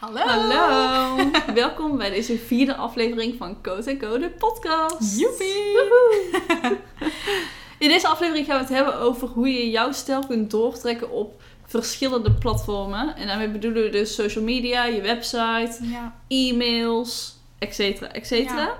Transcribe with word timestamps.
Hallo! 0.00 0.20
Hallo. 0.20 1.16
Welkom 1.54 1.96
bij 1.96 2.10
deze 2.10 2.38
vierde 2.38 2.74
aflevering 2.76 3.34
van 3.38 3.62
Code 3.62 3.96
Code 3.96 4.30
podcast. 4.30 5.18
Joepie! 5.18 5.78
In 7.78 7.88
deze 7.88 8.08
aflevering 8.08 8.46
gaan 8.46 8.56
we 8.56 8.62
het 8.64 8.74
hebben 8.74 8.94
over 8.98 9.28
hoe 9.28 9.48
je 9.52 9.70
jouw 9.70 9.92
stijl 9.92 10.26
kunt 10.26 10.50
doortrekken 10.50 11.10
op 11.10 11.42
verschillende 11.66 12.32
platformen. 12.32 13.16
En 13.16 13.26
daarmee 13.26 13.48
bedoelen 13.48 13.82
we 13.82 13.88
dus 13.90 14.14
social 14.14 14.44
media, 14.44 14.84
je 14.84 15.00
website, 15.00 15.78
Ja. 15.82 16.14
e-mails, 16.28 17.36
et 17.58 17.74
cetera, 17.74 18.12
et 18.12 18.26
cetera. 18.26 18.74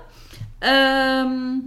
Ja. 0.59 1.19
Ehm, 1.23 1.57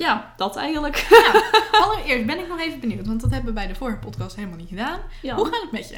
ja, 0.00 0.32
dat 0.36 0.56
eigenlijk. 0.56 1.06
Allereerst 1.82 2.26
ben 2.26 2.38
ik 2.38 2.48
nog 2.48 2.60
even 2.60 2.80
benieuwd, 2.80 3.06
want 3.06 3.20
dat 3.20 3.30
hebben 3.30 3.48
we 3.48 3.54
bij 3.54 3.66
de 3.66 3.74
vorige 3.74 3.98
podcast 3.98 4.36
helemaal 4.36 4.56
niet 4.58 4.68
gedaan. 4.68 5.00
Ja. 5.22 5.34
Hoe 5.34 5.44
gaat 5.44 5.60
het 5.62 5.72
met 5.72 5.88
je? 5.88 5.96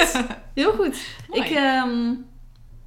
Heel 0.60 0.72
goed. 0.72 0.96
Mooi. 1.28 1.42
Ik, 1.42 1.50
ehm, 1.50 2.12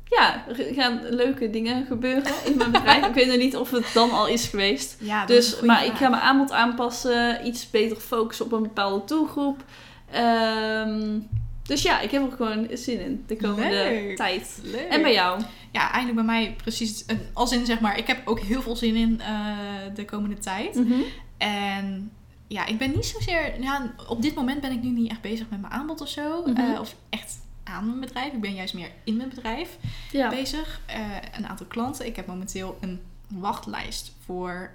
ja, 0.05 0.45
er 0.47 0.73
gaan 0.73 1.01
leuke 1.09 1.49
dingen 1.49 1.85
gebeuren 1.85 2.31
in 2.45 2.57
mijn 2.57 2.71
bedrijf. 2.71 3.05
ik 3.07 3.13
weet 3.13 3.27
nog 3.27 3.37
niet 3.37 3.55
of 3.55 3.71
het 3.71 3.85
dan 3.93 4.11
al 4.11 4.27
is 4.27 4.47
geweest. 4.47 4.97
Ja, 4.99 5.21
is 5.21 5.27
Dus, 5.27 5.61
maar 5.61 5.85
ik 5.85 5.93
ga 5.93 6.09
mijn 6.09 6.21
aanbod 6.21 6.51
aanpassen, 6.51 7.47
iets 7.47 7.69
beter 7.69 7.97
focussen 7.97 8.45
op 8.45 8.51
een 8.51 8.63
bepaalde 8.63 9.05
doelgroep. 9.05 9.63
Ehm, 10.11 11.19
dus 11.63 11.81
ja, 11.81 11.99
ik 11.99 12.11
heb 12.11 12.31
er 12.31 12.37
gewoon 12.37 12.67
zin 12.73 12.99
in 12.99 13.23
de 13.27 13.35
komende 13.35 13.69
Leuk. 13.69 14.15
tijd. 14.15 14.59
Leuk. 14.63 14.87
En 14.89 15.01
bij 15.01 15.13
jou? 15.13 15.41
Ja, 15.75 15.91
eigenlijk 15.91 16.15
bij 16.15 16.35
mij 16.35 16.53
precies. 16.55 17.05
Als 17.33 17.51
in 17.51 17.65
zeg 17.65 17.79
maar, 17.79 17.97
ik 17.97 18.07
heb 18.07 18.27
ook 18.27 18.39
heel 18.39 18.61
veel 18.61 18.75
zin 18.75 18.95
in 18.95 19.21
eh, 19.21 19.57
de 19.95 20.05
komende 20.05 20.37
tijd. 20.37 20.75
Mhm. 20.75 20.93
En 21.37 22.11
ja, 22.47 22.65
ik 22.65 22.77
ben 22.77 22.91
niet 22.91 23.05
zozeer. 23.05 23.61
Ja, 23.61 23.93
op 24.07 24.21
dit 24.21 24.35
moment 24.35 24.61
ben 24.61 24.71
ik 24.71 24.81
nu 24.81 24.89
niet 24.89 25.09
echt 25.09 25.21
bezig 25.21 25.49
met 25.49 25.61
mijn 25.61 25.73
aanbod 25.73 26.01
of 26.01 26.09
zo. 26.09 26.43
Mhm. 26.45 26.57
eh, 26.61 26.79
of 26.79 26.95
echt 27.09 27.39
aan 27.63 27.85
mijn 27.87 27.99
bedrijf. 27.99 28.33
Ik 28.33 28.41
ben 28.41 28.53
juist 28.53 28.73
meer 28.73 28.89
in 29.03 29.17
mijn 29.17 29.29
bedrijf 29.29 29.77
Ja. 30.11 30.29
bezig. 30.29 30.81
Eh, 30.85 30.99
een 31.37 31.47
aantal 31.47 31.65
klanten. 31.65 32.05
Ik 32.05 32.15
heb 32.15 32.27
momenteel 32.27 32.77
een 32.81 32.99
wachtlijst 33.27 34.11
voor. 34.25 34.71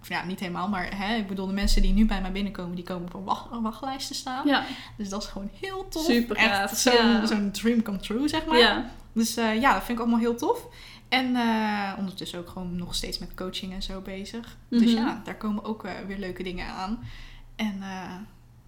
of 0.00 0.08
ja, 0.08 0.24
niet 0.24 0.40
helemaal, 0.40 0.68
maar 0.68 0.96
hè, 0.96 1.14
ik 1.16 1.26
bedoel, 1.26 1.46
de 1.46 1.52
mensen 1.52 1.82
die 1.82 1.92
nu 1.92 2.06
bij 2.06 2.20
mij 2.20 2.32
binnenkomen, 2.32 2.74
die 2.74 2.84
komen 2.84 3.04
op 3.06 3.14
een, 3.14 3.24
wacht, 3.24 3.46
een 3.52 3.62
wachtlijst 3.62 4.08
te 4.08 4.14
staan. 4.14 4.46
Ja. 4.46 4.64
Dus 4.96 5.08
dat 5.08 5.22
is 5.22 5.28
gewoon 5.28 5.50
heel 5.60 5.88
tof. 5.88 6.04
Super 6.04 6.36
Echt 6.36 6.76
zo'n 6.78 6.92
ja. 6.94 7.50
dream 7.52 7.82
come 7.82 7.98
true, 7.98 8.28
zeg 8.28 8.44
maar. 8.46 8.58
ja. 8.58 8.90
Dus 9.12 9.36
eh, 9.36 9.60
ja, 9.60 9.72
dat 9.72 9.84
vind 9.84 9.98
ik 9.98 10.04
allemaal 10.04 10.20
heel 10.20 10.34
tof. 10.36 10.66
En 11.08 11.36
eh, 11.36 11.92
ondertussen 11.98 12.38
ook 12.38 12.48
gewoon 12.48 12.76
nog 12.76 12.94
steeds 12.94 13.18
met 13.18 13.34
coaching 13.34 13.72
en 13.72 13.82
zo 13.82 14.00
bezig. 14.00 14.56
Dus 14.68 14.80
Mhm. 14.94 15.02
ja, 15.04 15.20
daar 15.24 15.36
komen 15.36 15.64
ook 15.64 15.86
weer 16.06 16.18
leuke 16.18 16.42
dingen 16.42 16.66
aan. 16.66 16.98
En 17.56 17.76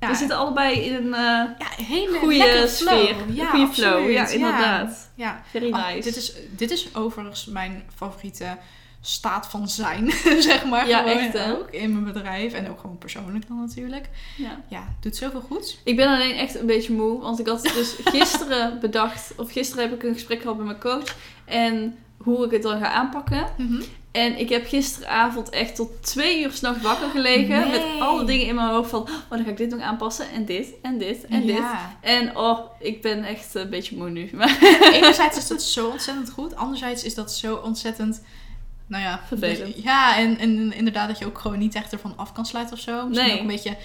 ja, 0.00 0.08
We 0.10 0.14
zitten 0.14 0.36
allebei 0.36 0.80
in 0.80 0.94
een 0.94 1.10
ja, 1.10 1.56
hele 1.86 2.18
goede 2.18 2.36
lekkere 2.36 2.68
sfeer. 2.68 3.14
flow. 3.14 3.34
Ja, 3.36 3.50
goede 3.50 3.72
flow. 3.72 4.10
Ja, 4.10 4.26
inderdaad. 4.28 5.10
Ja. 5.14 5.42
Very 5.50 5.72
Oh, 5.72 5.86
nice. 5.86 6.00
dit, 6.08 6.16
is, 6.16 6.32
dit 6.56 6.70
is 6.70 6.94
overigens 6.94 7.46
mijn 7.46 7.82
favoriete 7.94 8.58
staat 9.06 9.46
van 9.46 9.68
zijn, 9.68 10.10
zeg 10.48 10.64
maar. 10.64 10.88
Ja, 10.88 10.98
gewoon 10.98 11.18
echt, 11.18 11.32
hè? 11.32 11.52
Ook 11.52 11.70
in 11.70 11.92
mijn 11.92 12.12
bedrijf 12.12 12.52
en 12.52 12.70
ook 12.70 12.80
gewoon 12.80 12.98
persoonlijk 12.98 13.48
dan 13.48 13.60
natuurlijk. 13.60 14.08
ja. 14.36 14.60
Ja, 14.68 14.94
doet 15.00 15.16
zoveel 15.16 15.40
goeds. 15.40 15.78
Ik 15.84 15.96
ben 15.96 16.08
alleen 16.08 16.34
echt 16.34 16.54
een 16.54 16.66
beetje 16.66 16.92
moe. 16.92 17.20
Want 17.20 17.38
ik 17.38 17.46
had 17.46 17.62
dus 17.62 17.96
gisteren 18.04 18.80
bedacht, 18.80 19.32
of 19.36 19.52
gisteren 19.52 19.84
heb 19.84 19.94
ik 19.94 20.02
een 20.02 20.14
gesprek 20.14 20.40
gehad 20.40 20.56
met 20.56 20.66
mijn 20.66 20.80
coach. 20.80 21.16
En 21.44 21.96
hoe 22.16 22.44
ik 22.44 22.50
het 22.50 22.62
dan 22.62 22.78
ga 22.78 22.88
aanpakken. 22.88 23.46
En 24.12 24.38
ik 24.38 24.48
heb 24.48 24.66
gisteravond 24.66 25.50
echt 25.50 25.76
tot 25.76 26.02
twee 26.02 26.42
uur 26.42 26.52
s'nachts 26.52 26.82
wakker 26.82 27.08
gelegen. 27.08 27.60
Nee. 27.60 27.70
Met 27.70 28.00
alle 28.00 28.24
dingen 28.24 28.46
in 28.46 28.54
mijn 28.54 28.68
hoofd 28.68 28.90
van, 28.90 29.00
oh 29.02 29.08
dan 29.30 29.44
ga 29.44 29.50
ik 29.50 29.56
dit 29.56 29.70
nog 29.70 29.80
aanpassen. 29.80 30.30
En 30.30 30.44
dit, 30.44 30.68
en 30.82 30.98
dit, 30.98 31.26
en 31.26 31.46
dit. 31.46 31.62
En 32.00 32.36
oh, 32.36 32.58
ik 32.78 33.02
ben 33.02 33.24
echt 33.24 33.54
een 33.54 33.70
beetje 33.70 33.96
moe 33.96 34.10
nu. 34.10 34.30
Maar 34.32 34.58
Enerzijds 34.92 35.36
is 35.36 35.46
dat 35.46 35.62
zo 35.62 35.88
ontzettend 35.88 36.30
goed. 36.30 36.56
Anderzijds 36.56 37.04
is 37.04 37.14
dat 37.14 37.32
zo 37.32 37.54
ontzettend... 37.54 38.22
Nou 38.86 39.02
ja, 39.02 39.20
Vervelend. 39.26 39.82
ja, 39.82 40.16
en, 40.18 40.38
en 40.38 40.72
inderdaad 40.72 41.08
dat 41.08 41.18
je 41.18 41.26
ook 41.26 41.38
gewoon 41.38 41.58
niet 41.58 41.74
echt 41.74 41.92
ervan 41.92 42.12
af 42.16 42.32
kan 42.32 42.46
sluiten 42.46 42.74
of 42.76 42.80
zo. 42.82 43.06
Misschien 43.06 43.26
Nee. 43.26 43.34
ook 43.34 43.40
een 43.40 43.46
beetje 43.46 43.76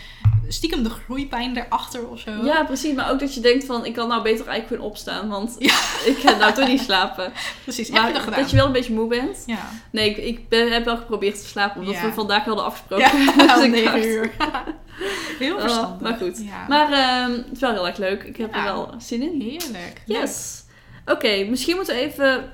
stiekem 0.48 0.84
de 0.84 0.90
groeipijn 0.90 1.58
erachter 1.58 2.08
of 2.08 2.20
zo. 2.20 2.32
ja, 2.46 2.64
precies. 2.64 2.94
Maar 2.96 3.12
ook 3.12 3.20
dat 3.20 3.34
je 3.34 3.40
denkt 3.40 3.66
van, 3.66 3.86
ik 3.86 3.94
kan 3.94 4.08
nou 4.08 4.22
beter 4.24 4.48
eigenlijk 4.48 4.68
gewoon 4.68 4.84
opstaan. 4.92 5.30
Want 5.30 5.56
Ja. 5.60 5.74
ik 6.06 6.18
ga 6.18 6.38
nou 6.38 6.54
toch 6.54 6.68
niet 6.68 6.82
slapen. 6.82 7.32
precies. 7.64 7.88
Heb 7.88 7.96
je 7.96 8.02
Maar 8.02 8.14
dat 8.14 8.22
gedaan? 8.22 8.40
dat 8.40 8.50
je 8.50 8.56
wel 8.56 8.66
een 8.66 8.72
beetje 8.72 8.94
moe 8.94 9.08
bent. 9.08 9.44
Ja. 9.46 9.70
Nee, 9.92 10.10
ik, 10.10 10.18
ik 10.18 10.50
ben, 10.50 10.72
heb 10.72 10.86
wel 10.86 10.98
geprobeerd 10.98 11.42
te 11.42 11.48
slapen. 11.48 11.80
Omdat 11.82 11.96
Ja. 11.96 12.02
we 12.06 12.12
vandaag 12.14 12.44
hadden 12.46 12.66
afgesproken. 12.66 13.24
Ja, 13.26 13.56
Dus 13.56 13.64
ik 13.64 13.72
negen 13.72 14.08
uur. 14.08 14.32
Heel 15.40 15.56
oh, 15.56 15.62
verstandig. 15.62 16.00
maar 16.02 16.18
goed. 16.18 16.42
Maar 16.68 16.92
ehm, 16.92 17.32
het 17.32 17.48
is 17.52 17.60
wel 17.60 17.72
heel 17.72 17.88
erg 17.88 17.98
leuk. 17.98 18.24
Ik 18.24 18.38
heb 18.38 18.56
er 18.56 18.64
wel 18.64 18.94
zin 18.98 19.22
in. 19.22 19.42
Heerlijk. 19.42 20.02
Yes. 20.06 20.64
Oké, 21.06 21.44
misschien 21.50 21.76
moeten 21.76 21.96
we 21.96 22.02
even 22.02 22.52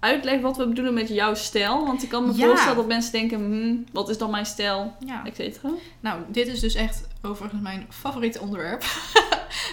uitleggen 0.00 0.42
wat 0.42 0.56
we 0.56 0.66
bedoelen 0.68 0.94
met 0.94 1.08
jouw 1.08 1.34
stijl. 1.34 1.86
Want 1.86 2.02
ik 2.02 2.08
kan 2.08 2.26
me 2.26 2.32
Ja. 2.36 2.46
voorstellen 2.46 2.76
dat 2.76 2.86
mensen 2.86 3.12
denken, 3.12 3.38
hmm, 3.38 3.84
wat 3.92 4.08
is 4.08 4.18
dan 4.18 4.30
mijn 4.30 4.46
stijl? 4.46 4.94
Ja. 5.06 5.24
Et 5.26 5.36
cetera. 5.36 5.70
Nou, 6.00 6.20
dit 6.28 6.46
is 6.46 6.60
dus 6.60 6.74
echt 6.74 7.08
overigens 7.22 7.62
mijn 7.62 7.86
favoriete 7.90 8.40
onderwerp. 8.40 8.84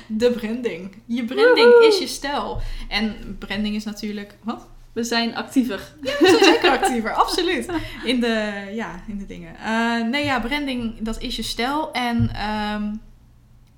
De 0.07 0.31
branding. 0.31 0.95
Je 1.06 1.25
branding 1.25 1.67
Woehoe. 1.72 1.88
is 1.88 2.00
je 2.00 2.07
stijl. 2.07 2.62
En 2.89 3.35
branding 3.39 3.75
is 3.75 3.83
natuurlijk... 3.83 4.35
Wat? 4.44 4.67
We 4.94 5.03
zijn 5.03 5.35
actiever. 5.35 5.94
We 6.01 6.16
zijn 6.39 6.44
zeker 6.44 6.69
actiever, 6.79 7.12
absoluut. 7.13 7.67
In 8.03 8.19
de, 8.19 8.51
ja, 8.73 9.03
in 9.07 9.17
de 9.17 9.25
dingen. 9.25 9.56
Eh, 9.57 10.01
nee, 10.09 10.25
ja, 10.25 10.39
branding, 10.39 10.95
dat 11.01 11.22
is 11.22 11.35
je 11.35 11.41
stijl. 11.41 11.91
En 11.91 12.29
ehm, 12.35 12.94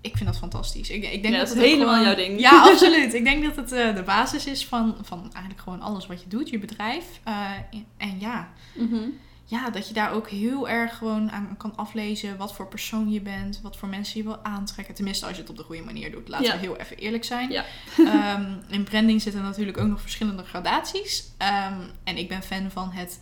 ik 0.05 0.17
vind 0.17 0.29
dat 0.29 0.37
fantastisch. 0.37 0.89
Ik, 0.89 1.03
ik 1.03 1.21
denk 1.21 1.33
Ja, 1.33 1.39
dat 1.39 1.47
dat 1.47 1.57
het 1.57 1.65
helemaal 1.65 1.87
gewoon- 1.87 2.03
jouw 2.05 2.15
ding. 2.15 2.39
Ja, 2.39 2.61
absoluut. 2.71 3.13
Ik 3.13 3.23
denk 3.23 3.43
dat 3.43 3.55
het 3.55 3.71
eh, 3.71 3.95
de 3.95 4.03
basis 4.03 4.45
is 4.45 4.65
van, 4.65 4.95
van 5.01 5.19
eigenlijk 5.33 5.61
gewoon 5.61 5.81
alles 5.81 6.05
wat 6.07 6.21
je 6.21 6.27
doet, 6.29 6.49
je 6.49 6.59
bedrijf. 6.59 7.05
Eh, 7.23 7.51
en 7.97 8.19
ja, 8.19 8.49
Mhm. 8.75 9.01
ja, 9.45 9.69
dat 9.69 9.87
je 9.87 9.93
daar 9.93 10.11
ook 10.11 10.29
heel 10.29 10.69
erg 10.69 10.97
gewoon 10.97 11.31
aan 11.31 11.55
kan 11.57 11.75
aflezen 11.75 12.37
wat 12.37 12.53
voor 12.55 12.67
persoon 12.67 13.11
je 13.11 13.21
bent, 13.21 13.59
wat 13.63 13.77
voor 13.77 13.87
mensen 13.89 14.17
je 14.17 14.23
wil 14.23 14.43
aantrekken. 14.43 14.95
Tenminste, 14.95 15.25
als 15.25 15.35
je 15.35 15.41
het 15.41 15.49
op 15.51 15.57
de 15.57 15.63
goede 15.63 15.83
manier 15.83 16.11
doet. 16.11 16.27
Laten 16.27 16.45
Ja. 16.47 16.53
we 16.53 16.59
heel 16.59 16.77
even 16.77 16.97
eerlijk 16.97 17.23
zijn. 17.23 17.51
Ja. 17.51 17.65
Ehm, 17.97 18.45
in 18.69 18.83
branding 18.83 19.21
zitten 19.21 19.41
natuurlijk 19.41 19.77
ook 19.77 19.87
nog 19.87 20.01
verschillende 20.01 20.43
gradaties. 20.43 21.23
Ehm, 21.37 21.79
en 22.03 22.17
ik 22.17 22.27
ben 22.27 22.43
fan 22.43 22.71
van 22.71 22.91
het 22.91 23.19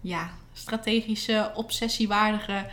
ja, 0.00 0.30
strategische, 0.52 1.50
obsessiewaardige, 1.54 2.66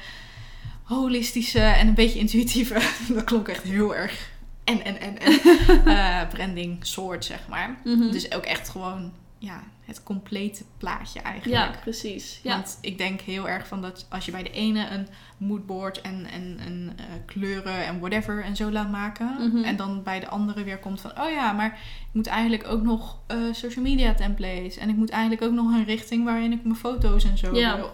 holistische 0.83 1.59
en 1.59 1.87
een 1.87 1.93
beetje 1.93 2.19
intuïtieve. 2.19 2.81
Dat 3.13 3.23
klonk 3.23 3.47
echt 3.47 3.63
heel 3.63 3.95
erg. 3.95 4.31
En, 4.63 4.83
en, 4.85 4.99
en, 4.99 5.19
en. 5.19 5.39
eh, 5.85 6.27
branding 6.29 6.85
soort, 6.85 7.25
zeg 7.25 7.47
maar. 7.47 7.77
Mhm. 7.83 8.11
Dus 8.11 8.31
ook 8.31 8.43
echt 8.43 8.69
gewoon 8.69 9.11
ja, 9.37 9.63
het 9.85 10.03
complete 10.03 10.63
plaatje 10.77 11.19
eigenlijk. 11.19 11.73
ja, 11.73 11.79
precies. 11.81 12.39
Ja. 12.43 12.55
Want 12.55 12.77
ik 12.81 12.97
denk 12.97 13.21
heel 13.21 13.49
erg 13.49 13.67
van 13.67 13.81
dat 13.81 14.05
als 14.09 14.25
je 14.25 14.31
bij 14.31 14.43
de 14.43 14.51
ene 14.51 14.89
een 14.89 15.07
moodboard 15.37 16.01
en, 16.01 16.25
en, 16.31 16.59
en 16.65 16.93
eh, 16.97 17.05
kleuren 17.25 17.85
en 17.85 17.99
whatever 17.99 18.43
en 18.43 18.55
zo 18.55 18.71
laat 18.71 18.91
maken. 18.91 19.35
Mhm. 19.39 19.63
En 19.63 19.75
dan 19.75 20.03
bij 20.03 20.19
de 20.19 20.27
andere 20.27 20.63
weer 20.63 20.79
komt 20.79 21.01
van, 21.01 21.21
oh 21.21 21.29
ja, 21.29 21.51
maar 21.51 21.79
ik 21.99 22.07
moet 22.11 22.27
eigenlijk 22.27 22.67
ook 22.67 22.81
nog 22.81 23.17
eh, 23.27 23.37
social 23.51 23.83
media 23.83 24.13
templates. 24.13 24.77
En 24.77 24.89
ik 24.89 24.95
moet 24.95 25.09
eigenlijk 25.09 25.41
ook 25.41 25.53
nog 25.53 25.73
een 25.73 25.85
richting 25.85 26.23
waarin 26.25 26.51
ik 26.51 26.63
mijn 26.63 26.75
foto's 26.75 27.23
en 27.23 27.37
zo 27.37 27.55
Ja. 27.55 27.75
wil. 27.75 27.93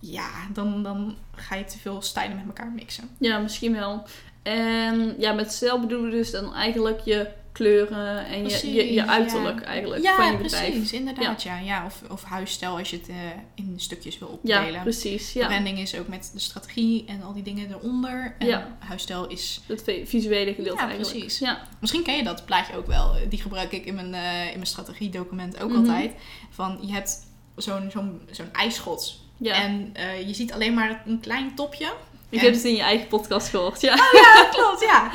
Ja, 0.00 0.28
dan, 0.52 0.82
dan 0.82 1.16
ga 1.34 1.54
je 1.54 1.64
te 1.64 1.78
veel 1.78 2.02
stijlen 2.02 2.36
met 2.36 2.46
elkaar 2.46 2.70
mixen. 2.72 3.08
ja, 3.18 3.38
misschien 3.38 3.72
wel. 3.72 4.02
En 4.42 5.14
ja, 5.18 5.32
met 5.32 5.52
stijl 5.52 5.80
bedoelen 5.80 6.10
we 6.10 6.16
dus 6.16 6.30
dan 6.30 6.54
eigenlijk 6.54 7.00
je 7.04 7.28
kleuren 7.52 8.26
en 8.26 8.48
je, 8.48 8.72
je, 8.72 8.92
je 8.92 9.06
uiterlijk 9.06 9.60
ja. 9.60 9.64
eigenlijk 9.66 10.02
Ja, 10.02 10.14
van 10.16 10.30
je 10.32 10.36
bedrijf. 10.36 10.70
precies, 10.70 10.92
inderdaad. 10.92 11.42
Ja. 11.42 11.58
Ja, 11.58 11.84
of, 11.86 12.02
of 12.10 12.22
huisstijl 12.24 12.78
als 12.78 12.90
je 12.90 12.96
het 12.96 13.08
eh, 13.08 13.14
in 13.54 13.74
stukjes 13.76 14.18
wil 14.18 14.40
Ja, 14.42 14.58
opdelen. 14.58 14.82
precies. 14.82 15.32
Ja. 15.32 15.46
Branding 15.46 15.78
is 15.78 15.98
ook 15.98 16.08
met 16.08 16.30
de 16.32 16.38
strategie 16.40 17.04
en 17.06 17.22
al 17.22 17.32
die 17.32 17.42
dingen 17.42 17.68
eronder. 17.70 18.34
En 18.38 18.46
Ja. 18.46 18.76
huisstijl 18.78 19.26
is... 19.26 19.60
Het 19.66 19.82
vi- 19.82 20.06
visuele 20.06 20.54
gedeelte 20.54 20.80
Ja, 20.82 20.88
eigenlijk. 20.88 21.18
precies. 21.18 21.38
Ja. 21.38 21.62
Misschien 21.80 22.02
ken 22.02 22.16
je 22.16 22.22
dat 22.22 22.44
plaatje 22.44 22.76
ook 22.76 22.86
wel. 22.86 23.12
Die 23.28 23.40
gebruik 23.40 23.72
ik 23.72 23.84
in 23.84 23.94
mijn, 23.94 24.14
eh, 24.14 24.44
in 24.46 24.54
mijn 24.54 24.66
strategiedocument 24.66 25.60
ook 25.62 25.70
Mhm. 25.70 25.78
altijd. 25.78 26.12
Van, 26.50 26.78
je 26.82 26.92
hebt 26.92 27.26
zo'n 27.56 27.90
zo'n 27.90 28.20
zo'n 28.30 28.52
ijsschot. 28.52 29.20
Ja. 29.40 29.54
En 29.54 29.90
eh, 29.92 30.26
je 30.26 30.34
ziet 30.34 30.52
alleen 30.52 30.74
maar 30.74 31.02
een 31.06 31.20
klein 31.20 31.54
topje. 31.54 31.92
Ik 32.28 32.38
En- 32.38 32.44
heb 32.44 32.54
het 32.54 32.64
in 32.64 32.74
je 32.74 32.82
eigen 32.82 33.06
podcast 33.06 33.48
gehoord, 33.48 33.80
ja. 33.80 33.94
Ja, 34.12 34.48
klopt, 34.50 34.80
ja. 34.80 35.08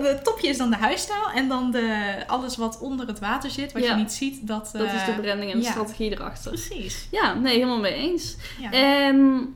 De 0.00 0.20
topje 0.22 0.48
is 0.48 0.56
dan 0.58 0.70
de 0.70 0.76
huisstijl. 0.76 1.30
En 1.34 1.48
dan 1.48 1.70
de, 1.70 2.14
alles 2.26 2.56
wat 2.56 2.78
onder 2.80 3.06
het 3.06 3.18
water 3.18 3.50
zit, 3.50 3.72
wat 3.72 3.82
Ja. 3.82 3.90
je 3.90 3.96
niet 3.96 4.12
ziet, 4.12 4.46
dat... 4.46 4.70
Dat 4.72 4.86
is 4.92 5.04
de 5.04 5.10
eh, 5.12 5.18
branding 5.18 5.52
en 5.52 5.58
de 5.58 5.64
ja. 5.64 5.70
strategie 5.70 6.10
erachter. 6.10 6.50
Precies. 6.50 7.08
Ja, 7.10 7.34
nee, 7.34 7.54
helemaal 7.54 7.78
mee 7.80 7.94
eens. 7.94 8.36
Ja. 8.60 8.70
En 8.72 9.46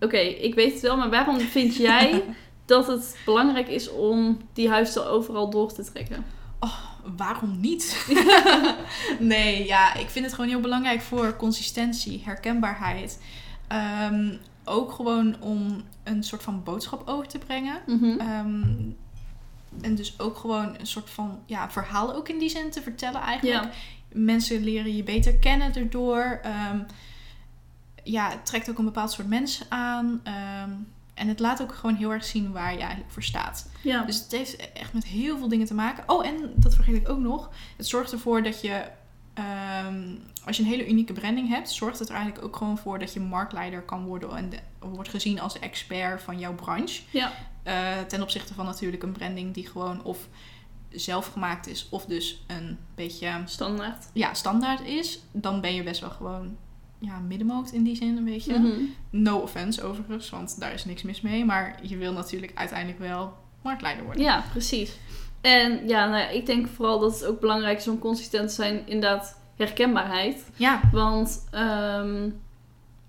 oké, 0.00 0.18
ik 0.18 0.54
weet 0.54 0.72
het 0.72 0.82
wel, 0.82 0.96
maar 0.96 1.10
waarom 1.10 1.40
vind 1.40 1.76
jij 1.90 2.22
dat 2.66 2.86
het 2.86 3.16
belangrijk 3.24 3.68
is 3.68 3.90
om 3.90 4.38
die 4.52 4.68
huisstijl 4.68 5.06
overal 5.06 5.50
door 5.50 5.72
te 5.72 5.84
trekken? 5.92 6.24
Waarom 7.16 7.60
niet? 7.60 8.06
nee, 9.18 9.66
ja, 9.66 9.94
ik 9.94 10.08
vind 10.10 10.24
het 10.24 10.34
gewoon 10.34 10.50
heel 10.50 10.60
belangrijk 10.60 11.00
voor 11.00 11.36
consistentie, 11.36 12.22
herkenbaarheid. 12.24 13.18
Ehm, 13.68 14.36
ook 14.64 14.92
gewoon 14.92 15.40
om 15.40 15.82
een 16.02 16.22
soort 16.22 16.42
van 16.42 16.62
boodschap 16.62 17.08
over 17.08 17.26
te 17.28 17.38
brengen. 17.38 17.80
Mhm. 17.86 18.20
Ehm, 18.20 18.62
en 19.80 19.94
dus 19.94 20.20
ook 20.20 20.36
gewoon 20.36 20.74
een 20.78 20.86
soort 20.86 21.10
van 21.10 21.38
ja, 21.46 21.70
verhaal 21.70 22.14
ook 22.14 22.28
in 22.28 22.38
die 22.38 22.48
zin 22.48 22.70
te 22.70 22.82
vertellen 22.82 23.20
eigenlijk. 23.20 23.64
Ja, 23.64 23.70
Mensen 24.12 24.64
leren 24.64 24.96
je 24.96 25.02
beter 25.02 25.36
kennen 25.36 25.74
erdoor. 25.74 26.40
Ehm, 26.42 26.78
ja, 28.04 28.30
het 28.30 28.46
trekt 28.46 28.70
ook 28.70 28.78
een 28.78 28.84
bepaald 28.84 29.12
soort 29.12 29.28
mensen 29.28 29.66
aan. 29.68 30.20
En 31.14 31.28
het 31.28 31.40
laat 31.40 31.62
ook 31.62 31.74
gewoon 31.74 31.94
heel 31.96 32.10
erg 32.12 32.24
zien 32.24 32.52
waar 32.52 32.72
je 32.72 32.78
eigenlijk 32.78 33.10
voor 33.10 33.22
staat. 33.22 33.70
ja. 33.82 34.02
Dus 34.04 34.18
het 34.22 34.30
heeft 34.32 34.72
echt 34.72 34.92
met 34.92 35.04
heel 35.04 35.38
veel 35.38 35.48
dingen 35.48 35.66
te 35.66 35.74
maken. 35.74 36.04
Oh, 36.06 36.26
en 36.26 36.52
dat 36.56 36.74
vergeet 36.74 36.94
ik 36.96 37.08
ook 37.08 37.18
nog. 37.18 37.50
Het 37.76 37.86
zorgt 37.86 38.12
ervoor 38.12 38.42
dat 38.42 38.60
je, 38.60 38.84
ehm, 39.34 40.14
als 40.44 40.56
je 40.56 40.62
een 40.62 40.68
hele 40.68 40.88
unieke 40.88 41.12
branding 41.12 41.48
hebt, 41.48 41.70
zorgt 41.70 41.98
het 41.98 42.08
er 42.08 42.14
eigenlijk 42.14 42.44
ook 42.44 42.56
gewoon 42.56 42.78
voor 42.78 42.98
dat 42.98 43.12
je 43.12 43.20
marktleider 43.20 43.82
kan 43.82 44.04
worden 44.04 44.36
en 44.36 44.50
de- 44.50 44.58
wordt 44.78 45.08
gezien 45.08 45.40
als 45.40 45.52
de 45.52 45.58
expert 45.58 46.22
van 46.22 46.38
jouw 46.38 46.54
branche. 46.54 47.02
ja. 47.10 47.32
Eh, 47.62 48.00
ten 48.08 48.22
opzichte 48.22 48.54
van 48.54 48.64
natuurlijk 48.64 49.02
een 49.02 49.12
branding 49.12 49.54
die 49.54 49.66
gewoon 49.66 50.02
of 50.04 50.28
zelf 50.90 51.26
gemaakt 51.32 51.66
is 51.66 51.86
of 51.90 52.04
dus 52.04 52.44
een 52.46 52.78
beetje 52.94 53.42
standaard. 53.44 54.04
ja, 54.12 54.34
standaard 54.34 54.80
is. 54.80 55.18
Dan 55.32 55.60
ben 55.60 55.74
je 55.74 55.82
best 55.82 56.00
wel 56.00 56.10
gewoon 56.10 56.56
ja, 56.98 57.18
middenmoot 57.18 57.70
in 57.70 57.82
die 57.82 57.96
zin 57.96 58.16
een 58.16 58.24
beetje. 58.24 58.58
Mhm. 58.58 58.80
No 59.10 59.38
offense 59.38 59.82
overigens, 59.82 60.30
want 60.30 60.60
daar 60.60 60.72
is 60.72 60.84
niks 60.84 61.02
mis 61.02 61.20
mee. 61.20 61.44
Maar 61.44 61.78
je 61.82 61.96
wil 61.96 62.12
natuurlijk 62.12 62.52
uiteindelijk 62.54 62.98
wel 62.98 63.34
marktleider 63.62 64.04
worden. 64.04 64.22
Ja, 64.22 64.44
precies. 64.50 64.92
En 65.44 65.88
ja, 65.88 66.06
nou 66.08 66.20
ja, 66.20 66.28
ik 66.28 66.46
denk 66.46 66.66
vooral 66.68 66.98
dat 66.98 67.12
het 67.12 67.24
ook 67.26 67.40
belangrijk 67.40 67.78
is 67.78 67.88
om 67.88 67.98
consistent 67.98 68.48
te 68.48 68.54
zijn, 68.54 68.82
inderdaad, 68.84 69.40
herkenbaarheid. 69.56 70.44
Ja, 70.56 70.80
Want 70.92 71.44
ehm, 71.50 72.28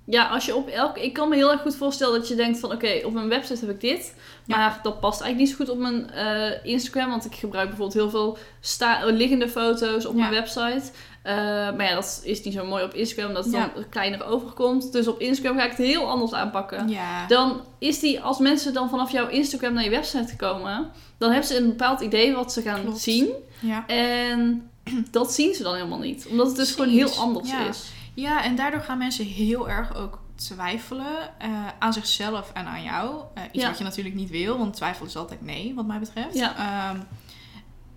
ja, 0.05 0.27
als 0.27 0.45
je 0.45 0.55
op 0.55 0.67
elk. 0.67 0.97
Ik 0.97 1.13
kan 1.13 1.29
me 1.29 1.35
heel 1.35 1.51
erg 1.51 1.61
goed 1.61 1.75
voorstellen 1.75 2.19
dat 2.19 2.27
je 2.27 2.35
denkt 2.35 2.59
van 2.59 2.71
oké, 2.71 3.01
op 3.05 3.13
mijn 3.13 3.29
website 3.29 3.65
heb 3.65 3.75
ik 3.75 3.81
dit. 3.81 4.15
Ja. 4.45 4.57
Maar 4.57 4.79
dat 4.83 4.99
past 4.99 5.21
eigenlijk 5.21 5.37
niet 5.49 5.49
zo 5.59 5.65
goed 5.65 5.73
op 5.73 5.81
mijn 5.81 6.09
eh, 6.11 6.65
Instagram. 6.71 7.09
Want 7.09 7.25
ik 7.25 7.35
gebruik 7.35 7.67
bijvoorbeeld 7.67 7.97
heel 7.97 8.09
veel 8.09 8.37
sta- 8.59 9.05
liggende 9.05 9.49
foto's 9.49 10.05
op 10.05 10.13
Ja. 10.15 10.19
mijn 10.19 10.31
website. 10.31 10.91
Eh, 11.25 11.35
maar 11.75 11.83
ja, 11.83 11.93
dat 11.93 12.21
is 12.23 12.43
niet 12.43 12.53
zo 12.53 12.65
mooi 12.65 12.83
op 12.83 12.93
Instagram, 12.93 13.27
omdat 13.27 13.43
het 13.43 13.53
Ja. 13.53 13.71
dan 13.75 13.89
kleiner 13.89 14.25
overkomt. 14.25 14.91
Dus 14.91 15.07
op 15.07 15.19
Instagram 15.19 15.57
ga 15.57 15.63
ik 15.63 15.69
het 15.69 15.77
heel 15.87 16.09
anders 16.09 16.33
aanpakken. 16.33 16.87
ja. 16.89 17.27
Dan 17.27 17.61
is 17.79 17.99
die, 17.99 18.21
als 18.21 18.39
mensen 18.39 18.73
dan 18.73 18.89
vanaf 18.89 19.11
jouw 19.11 19.27
Instagram 19.27 19.73
naar 19.73 19.83
je 19.83 19.89
website 19.89 20.35
komen, 20.35 20.91
dan 21.17 21.29
hebben 21.31 21.47
ze 21.47 21.57
een 21.57 21.67
bepaald 21.67 22.01
idee 22.01 22.35
wat 22.35 22.53
ze 22.53 22.61
gaan 22.61 22.81
Klopt. 22.81 22.99
zien. 22.99 23.29
ja. 23.59 23.87
En 23.87 24.69
dat 25.11 25.33
zien 25.33 25.53
ze 25.53 25.63
dan 25.63 25.75
helemaal 25.75 25.99
niet. 25.99 26.27
Omdat 26.29 26.47
het 26.47 26.55
dus 26.55 26.71
gewoon 26.71 26.89
heel 26.89 27.11
anders 27.11 27.49
ja. 27.49 27.67
is. 27.67 27.91
ja, 28.13 28.43
en 28.43 28.55
daardoor 28.55 28.81
gaan 28.81 28.97
mensen 28.97 29.25
heel 29.25 29.69
erg 29.69 29.95
ook 29.95 30.19
twijfelen 30.35 31.05
eh, 31.37 31.49
aan 31.79 31.93
zichzelf 31.93 32.51
en 32.53 32.65
aan 32.65 32.83
jou. 32.83 33.21
Eh, 33.33 33.43
iets 33.51 33.65
wat 33.65 33.77
je 33.77 33.83
natuurlijk 33.83 34.15
niet 34.15 34.29
wil, 34.29 34.57
want 34.57 34.73
twijfel 34.73 35.05
is 35.05 35.15
altijd 35.17 35.41
nee, 35.41 35.73
wat 35.75 35.85
mij 35.85 35.99
betreft. 35.99 36.33
Ja. 36.35 36.55
Ehm, 36.57 36.99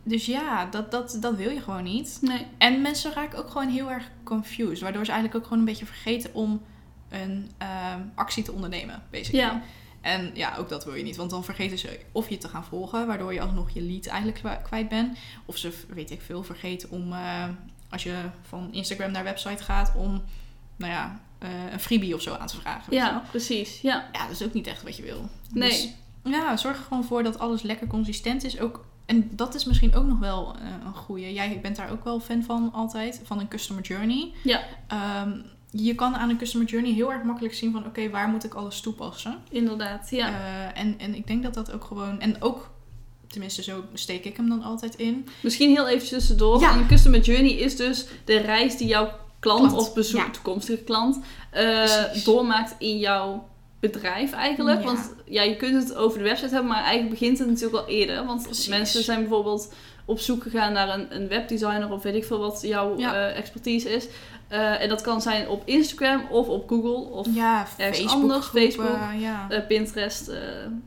dus 0.09 0.27
ja, 0.27 0.67
dat, 0.67 0.91
dat, 0.91 1.17
dat 1.21 1.37
wil 1.37 1.51
je 1.51 1.61
gewoon 1.61 1.85
niet. 1.85 2.19
Nee. 2.21 2.47
En 2.59 2.83
mensen 2.83 3.13
raken 3.13 3.39
ook 3.39 3.51
gewoon 3.51 3.69
heel 3.69 3.91
erg 3.91 4.11
confused. 4.25 4.81
Waardoor 4.81 5.05
ze 5.05 5.11
eigenlijk 5.11 5.41
ook 5.41 5.49
gewoon 5.49 5.59
een 5.59 5.71
beetje 5.71 5.87
vergeten 5.87 6.35
om 6.35 6.63
een 7.09 7.51
ehm, 7.59 8.01
actie 8.15 8.43
te 8.43 8.53
ondernemen, 8.53 9.03
basically. 9.11 9.45
Ja. 9.45 9.63
En 10.01 10.31
ja, 10.35 10.57
ook 10.57 10.69
dat 10.69 10.85
wil 10.85 10.95
je 10.95 11.03
niet. 11.03 11.17
Want 11.17 11.31
dan 11.31 11.45
vergeten 11.45 11.79
ze 11.79 12.01
of 12.13 12.29
je 12.29 12.39
te 12.39 12.49
gaan 12.49 12.65
volgen. 12.65 13.07
Waardoor 13.07 13.33
je 13.33 13.41
alsnog 13.41 13.71
je 13.71 13.83
lead 13.83 14.07
eigenlijk 14.07 14.63
kwijt 14.63 14.89
bent. 14.89 15.19
Of 15.45 15.57
ze, 15.57 15.73
weet 15.89 16.11
ik 16.11 16.21
veel, 16.21 16.43
vergeten 16.43 16.91
om... 16.91 17.13
eh, 17.13 17.45
als 17.91 18.03
je 18.03 18.15
van 18.43 18.69
Instagram 18.73 19.11
naar 19.11 19.25
website 19.25 19.63
gaat... 19.63 19.93
om, 19.97 20.23
nou 20.77 20.93
ja, 20.93 21.21
eh, 21.39 21.73
een 21.73 21.81
freebie 21.81 22.15
of 22.15 22.23
zo 22.23 22.35
aan 22.35 22.47
te 22.47 22.61
vragen. 22.61 22.91
wel. 22.91 22.99
Ja, 22.99 23.23
precies. 23.31 23.81
Ja. 23.81 24.09
Ja, 24.13 24.23
dat 24.23 24.41
is 24.41 24.47
ook 24.47 24.53
niet 24.53 24.67
echt 24.67 24.83
wat 24.83 24.97
je 24.97 25.03
wil. 25.03 25.29
Nee. 25.53 25.69
Dus, 25.69 25.95
ja, 26.25 26.57
zorg 26.57 26.77
er 26.77 26.83
gewoon 26.83 27.05
voor 27.05 27.23
dat 27.23 27.39
alles 27.39 27.63
lekker 27.63 27.87
consistent 27.87 28.45
is. 28.45 28.61
Ook, 28.61 28.85
en 29.09 29.31
dat 29.31 29.55
is 29.55 29.65
misschien 29.65 29.95
ook 29.95 30.07
nog 30.07 30.19
wel 30.19 30.55
eh, 30.55 30.67
een 30.85 30.95
goede. 30.95 31.33
Jij 31.33 31.61
bent 31.63 31.77
daar 31.77 31.91
ook 31.91 32.05
wel 32.05 32.21
fan 32.21 32.43
van 32.43 32.73
altijd. 32.73 33.21
Van 33.25 33.41
een 33.41 33.49
customer 33.49 33.83
journey. 33.83 34.33
Ja. 34.45 34.61
Ehm, 34.87 35.31
je 35.71 35.95
kan 35.95 36.17
aan 36.17 36.31
een 36.31 36.39
customer 36.39 36.69
journey 36.69 36.93
heel 36.93 37.13
erg 37.13 37.23
makkelijk 37.23 37.55
zien 37.55 37.73
van... 37.73 37.87
Oké, 37.87 38.11
waar 38.11 38.29
moet 38.29 38.45
ik 38.45 38.55
alles 38.55 38.81
toepassen? 38.81 39.39
Inderdaad. 39.51 40.11
Ja. 40.11 40.29
Eh, 40.29 40.81
en, 40.83 40.99
en 40.99 41.15
ik 41.15 41.27
denk 41.27 41.43
dat 41.43 41.55
dat 41.55 41.73
ook 41.73 41.85
gewoon... 41.85 42.21
En 42.21 42.43
ook, 42.43 42.71
tenminste 43.27 43.63
zo 43.63 43.85
steek 43.93 44.25
ik 44.25 44.37
hem 44.37 44.49
dan 44.49 44.63
altijd 44.63 44.95
in. 44.95 45.29
Misschien 45.43 45.71
heel 45.71 45.89
even 45.89 46.09
tussendoor. 46.09 46.61
Ja. 46.61 46.77
Een 46.77 46.87
customer 46.87 47.21
journey 47.21 47.53
is 47.53 47.77
dus 47.77 48.07
de 48.25 48.37
reis 48.37 48.77
die 48.77 48.89
jouw 48.89 49.11
klant, 49.39 49.61
Klant, 49.61 49.73
of 49.73 49.95
bezoek, 49.95 50.21
ja. 50.21 50.31
toekomstige 50.31 50.83
klant 50.83 51.19
eh, 51.51 52.05
doormaakt 52.25 52.75
in 52.79 52.99
jouw 52.99 53.49
bedrijf 53.81 54.33
eigenlijk. 54.33 54.79
Ja. 54.81 54.85
Want 54.87 55.15
ja, 55.25 55.43
je 55.43 55.57
kunt 55.57 55.83
het 55.83 55.95
over 55.97 56.19
de 56.19 56.25
website 56.25 56.49
hebben, 56.55 56.71
maar 56.71 56.83
eigenlijk 56.83 57.11
begint 57.11 57.39
het 57.39 57.49
natuurlijk 57.49 57.77
al 57.77 57.89
eerder. 57.89 58.25
Want 58.25 58.43
Precies. 58.43 58.69
mensen 58.69 59.03
zijn 59.03 59.21
bijvoorbeeld 59.21 59.73
op 60.05 60.21
zoek 60.21 60.43
gegaan 60.43 60.73
naar 60.73 60.89
een, 60.89 61.07
een 61.17 61.29
webdesigner 61.29 61.93
of 61.93 62.03
weet 62.03 62.15
ik 62.15 62.25
veel 62.25 62.39
wat 62.39 62.59
jouw 62.63 62.99
Ja. 62.99 63.15
eh, 63.15 63.37
expertise 63.39 63.89
is. 63.91 64.07
Eh, 64.49 64.83
en 64.83 64.89
dat 64.89 65.01
kan 65.01 65.23
zijn 65.23 65.49
op 65.49 65.63
Instagram 65.65 66.23
of 66.31 66.49
op 66.49 66.69
Google 66.69 67.11
of 67.13 67.27
Ja, 67.35 67.67
ergens 67.77 67.99
Facebook 67.99 68.23
anders, 68.23 68.47
groepen, 68.47 68.73
Facebook. 68.73 69.21
Ja. 69.21 69.47
eh, 69.49 69.67
Pinterest, 69.67 70.31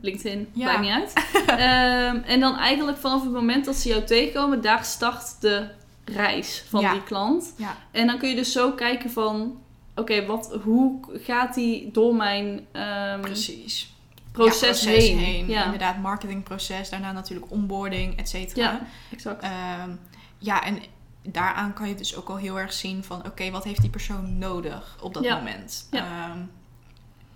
LinkedIn, 0.00 0.48
Ja. 0.52 0.64
maakt 0.66 0.80
niet 0.80 0.90
uit. 0.90 1.12
Ehm, 1.46 2.16
en 2.26 2.40
dan 2.40 2.56
eigenlijk 2.58 2.98
vanaf 2.98 3.22
het 3.22 3.32
moment 3.32 3.64
dat 3.64 3.74
ze 3.76 3.88
jou 3.88 4.04
tegenkomen, 4.04 4.60
daar 4.60 4.84
start 4.84 5.40
de 5.40 5.66
reis 6.04 6.64
van 6.68 6.80
die 6.92 7.02
klant. 7.04 7.54
Ja. 7.56 7.76
En 7.90 8.06
dan 8.06 8.18
kun 8.18 8.28
je 8.28 8.34
dus 8.34 8.52
zo 8.52 8.70
kijken 8.70 9.10
van, 9.10 9.60
oké, 9.96 10.26
wat, 10.26 10.58
hoe 10.64 11.00
gaat 11.12 11.54
die 11.54 11.90
door 11.90 12.14
mijn 12.14 12.66
ehm, 12.72 13.20
Precies. 13.20 13.94
proces, 14.32 14.82
Ja, 14.82 14.90
heen? 14.90 15.48
Ja, 15.48 15.64
Inderdaad, 15.64 15.98
marketingproces. 15.98 16.90
Daarna 16.90 17.12
natuurlijk 17.12 17.50
onboarding, 17.50 18.18
et 18.18 18.28
cetera. 18.28 18.62
Ja. 18.70 18.80
exact. 19.12 19.42
Ehm, 19.42 19.90
ja, 20.38 20.64
en 20.64 20.78
daaraan 21.22 21.72
kan 21.72 21.88
je 21.88 21.94
dus 21.94 22.16
ook 22.16 22.28
al 22.28 22.36
heel 22.36 22.58
erg 22.58 22.72
zien 22.72 23.04
van... 23.04 23.26
Oké, 23.26 23.50
wat 23.50 23.64
heeft 23.64 23.80
die 23.80 23.90
persoon 23.90 24.38
nodig 24.38 24.96
op 25.00 25.14
dat 25.14 25.24
Ja. 25.24 25.36
moment? 25.36 25.86
Ja. 25.90 25.98
Ehm, 26.30 26.38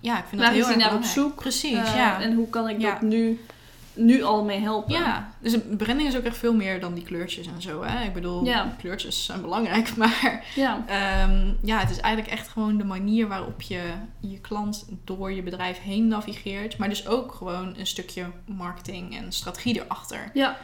ja, 0.01 0.19
ik 0.19 0.25
vind 0.29 0.41
dat 0.43 0.51
heel 0.51 0.67
erg 0.69 0.77
naar 0.77 0.95
op 0.95 1.05
zoek? 1.05 1.35
Precies, 1.35 1.79
Eh, 1.79 1.97
ja. 1.97 2.21
En 2.21 2.35
hoe 2.35 2.49
kan 2.51 2.69
ik 2.69 2.81
dat 2.81 3.01
nu, 3.01 3.41
nu 3.97 4.23
al 4.23 4.45
mee 4.45 4.61
helpen? 4.61 4.95
Ja, 4.95 5.31
dus 5.41 5.53
een 5.53 5.77
branding 5.77 6.09
is 6.09 6.17
ook 6.17 6.25
echt 6.25 6.37
veel 6.39 6.55
meer 6.55 6.81
dan 6.81 6.95
die 6.95 7.05
kleurtjes 7.05 7.47
en 7.47 7.63
zo. 7.63 7.83
Hè? 7.85 8.05
Ik 8.05 8.13
bedoel, 8.13 8.45
Ja. 8.45 8.75
kleurtjes 8.79 9.25
zijn 9.25 9.41
belangrijk, 9.41 9.97
maar 9.97 10.45
Ja. 10.55 10.85
ehm, 10.87 11.53
ja, 11.63 11.79
het 11.79 11.91
is 11.91 12.01
eigenlijk 12.01 12.35
echt 12.35 12.49
gewoon 12.49 12.77
de 12.77 12.85
manier 12.85 13.29
waarop 13.29 13.63
je 13.63 13.81
je 14.21 14.41
klant 14.41 14.87
door 15.05 15.33
je 15.33 15.43
bedrijf 15.43 15.81
heen 15.83 16.09
navigeert. 16.09 16.79
Maar 16.79 16.89
dus 16.89 17.07
ook 17.07 17.35
gewoon 17.35 17.75
een 17.79 17.87
stukje 17.87 18.25
marketing 18.47 19.17
en 19.19 19.33
strategie 19.33 19.83
erachter. 19.85 20.31
Ja. 20.35 20.57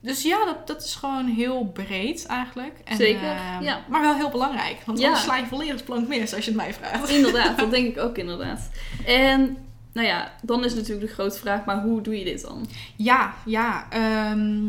Dus 0.00 0.22
ja, 0.22 0.44
dat, 0.44 0.66
dat 0.66 0.84
is 0.84 0.94
gewoon 0.94 1.26
heel 1.26 1.64
breed 1.66 2.26
eigenlijk. 2.26 2.80
En, 2.84 2.96
Zeker, 2.96 3.30
ehm, 3.36 3.62
ja. 3.62 3.80
Maar 3.88 4.00
wel 4.00 4.14
heel 4.14 4.30
belangrijk, 4.30 4.76
want 4.86 4.98
Ja. 4.98 5.04
anders 5.06 5.24
sla 5.24 5.36
je 5.36 5.46
volledig 5.46 5.84
plank 5.84 6.08
mis 6.08 6.34
als 6.34 6.44
je 6.44 6.50
het 6.50 6.60
mij 6.60 6.74
vraagt. 6.74 7.08
Inderdaad, 7.08 7.58
dat 7.58 7.70
denk 7.70 7.86
ik 7.86 7.98
ook 8.02 8.18
inderdaad. 8.18 8.70
En 9.06 9.56
nou 9.94 10.06
ja, 10.06 10.32
dan 10.42 10.64
is 10.64 10.74
natuurlijk 10.74 11.06
de 11.06 11.12
grote 11.12 11.38
vraag, 11.38 11.64
maar 11.64 11.82
hoe 11.82 12.00
doe 12.00 12.18
je 12.18 12.24
dit 12.24 12.40
dan? 12.42 12.66
Ja, 12.96 13.34
ja. 13.46 13.86
ehm, 13.90 14.68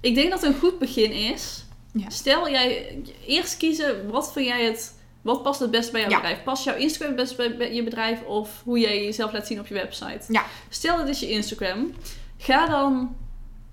Ik 0.00 0.14
denk 0.14 0.30
dat 0.30 0.42
een 0.42 0.58
goed 0.58 0.78
begin 0.78 1.12
is. 1.12 1.64
Ja. 1.92 2.10
Stel 2.10 2.50
jij 2.50 2.98
eerst 3.26 3.56
kiezen 3.56 4.10
wat 4.10 4.32
vind 4.32 4.46
jij 4.46 4.64
het. 4.64 4.94
Wat 5.22 5.42
past 5.42 5.60
het 5.60 5.70
best 5.70 5.92
bij 5.92 6.00
jouw 6.00 6.10
Ja. 6.10 6.16
bedrijf? 6.16 6.42
Past 6.42 6.64
jouw 6.64 6.76
Instagram 6.76 7.16
het 7.16 7.36
best 7.36 7.56
bij 7.58 7.74
je 7.74 7.82
bedrijf 7.82 8.22
of 8.22 8.62
hoe 8.64 8.78
jij 8.78 9.04
jezelf 9.04 9.32
laat 9.32 9.46
zien 9.46 9.60
op 9.60 9.66
je 9.66 9.74
website? 9.74 10.20
Ja. 10.28 10.44
Stel 10.68 10.98
het 10.98 11.08
is 11.08 11.20
je 11.20 11.30
Instagram. 11.30 11.92
Ga 12.38 12.66
dan, 12.66 13.16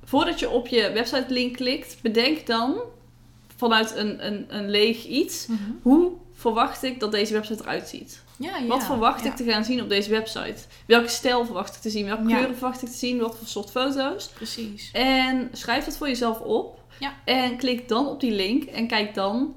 voordat 0.03 0.39
je 0.39 0.49
op 0.49 0.67
je 0.67 0.91
website 0.91 1.25
link 1.27 1.55
klikt, 1.55 1.97
bedenk 2.01 2.45
dan 2.45 2.75
vanuit 3.57 3.95
een, 3.95 4.25
een, 4.25 4.45
een 4.47 4.69
leeg 4.69 5.05
iets. 5.05 5.47
Hoe 5.81 6.11
verwacht 6.33 6.83
ik 6.83 6.99
dat 6.99 7.11
deze 7.11 7.33
website 7.33 7.63
eruit 7.63 7.87
ziet? 7.87 8.23
Ja, 8.43 8.57
ja, 8.57 8.67
Wat 8.67 8.83
verwacht 8.83 9.23
ja. 9.23 9.29
ik 9.29 9.35
te 9.35 9.43
gaan 9.43 9.63
zien 9.63 9.81
op 9.81 9.89
deze 9.89 10.09
website? 10.09 10.55
Welke 10.85 11.07
stijl 11.07 11.45
verwacht 11.45 11.75
ik 11.75 11.81
te 11.81 11.89
zien? 11.89 12.05
Welke 12.05 12.25
kleuren 12.25 12.55
verwacht 12.55 12.81
ik 12.81 12.89
te 12.89 12.97
zien? 12.97 13.19
Wat 13.19 13.37
voor 13.37 13.47
soort 13.47 13.71
foto's? 13.71 14.27
Precies. 14.27 14.89
En 14.93 15.49
schrijf 15.51 15.85
dat 15.85 15.97
voor 15.97 16.07
jezelf 16.07 16.39
op. 16.39 16.79
Ja. 16.99 17.13
En 17.25 17.57
klik 17.57 17.87
dan 17.87 18.07
op 18.07 18.19
die 18.19 18.31
link 18.31 18.63
en 18.63 18.87
kijk 18.87 19.13
dan. 19.13 19.55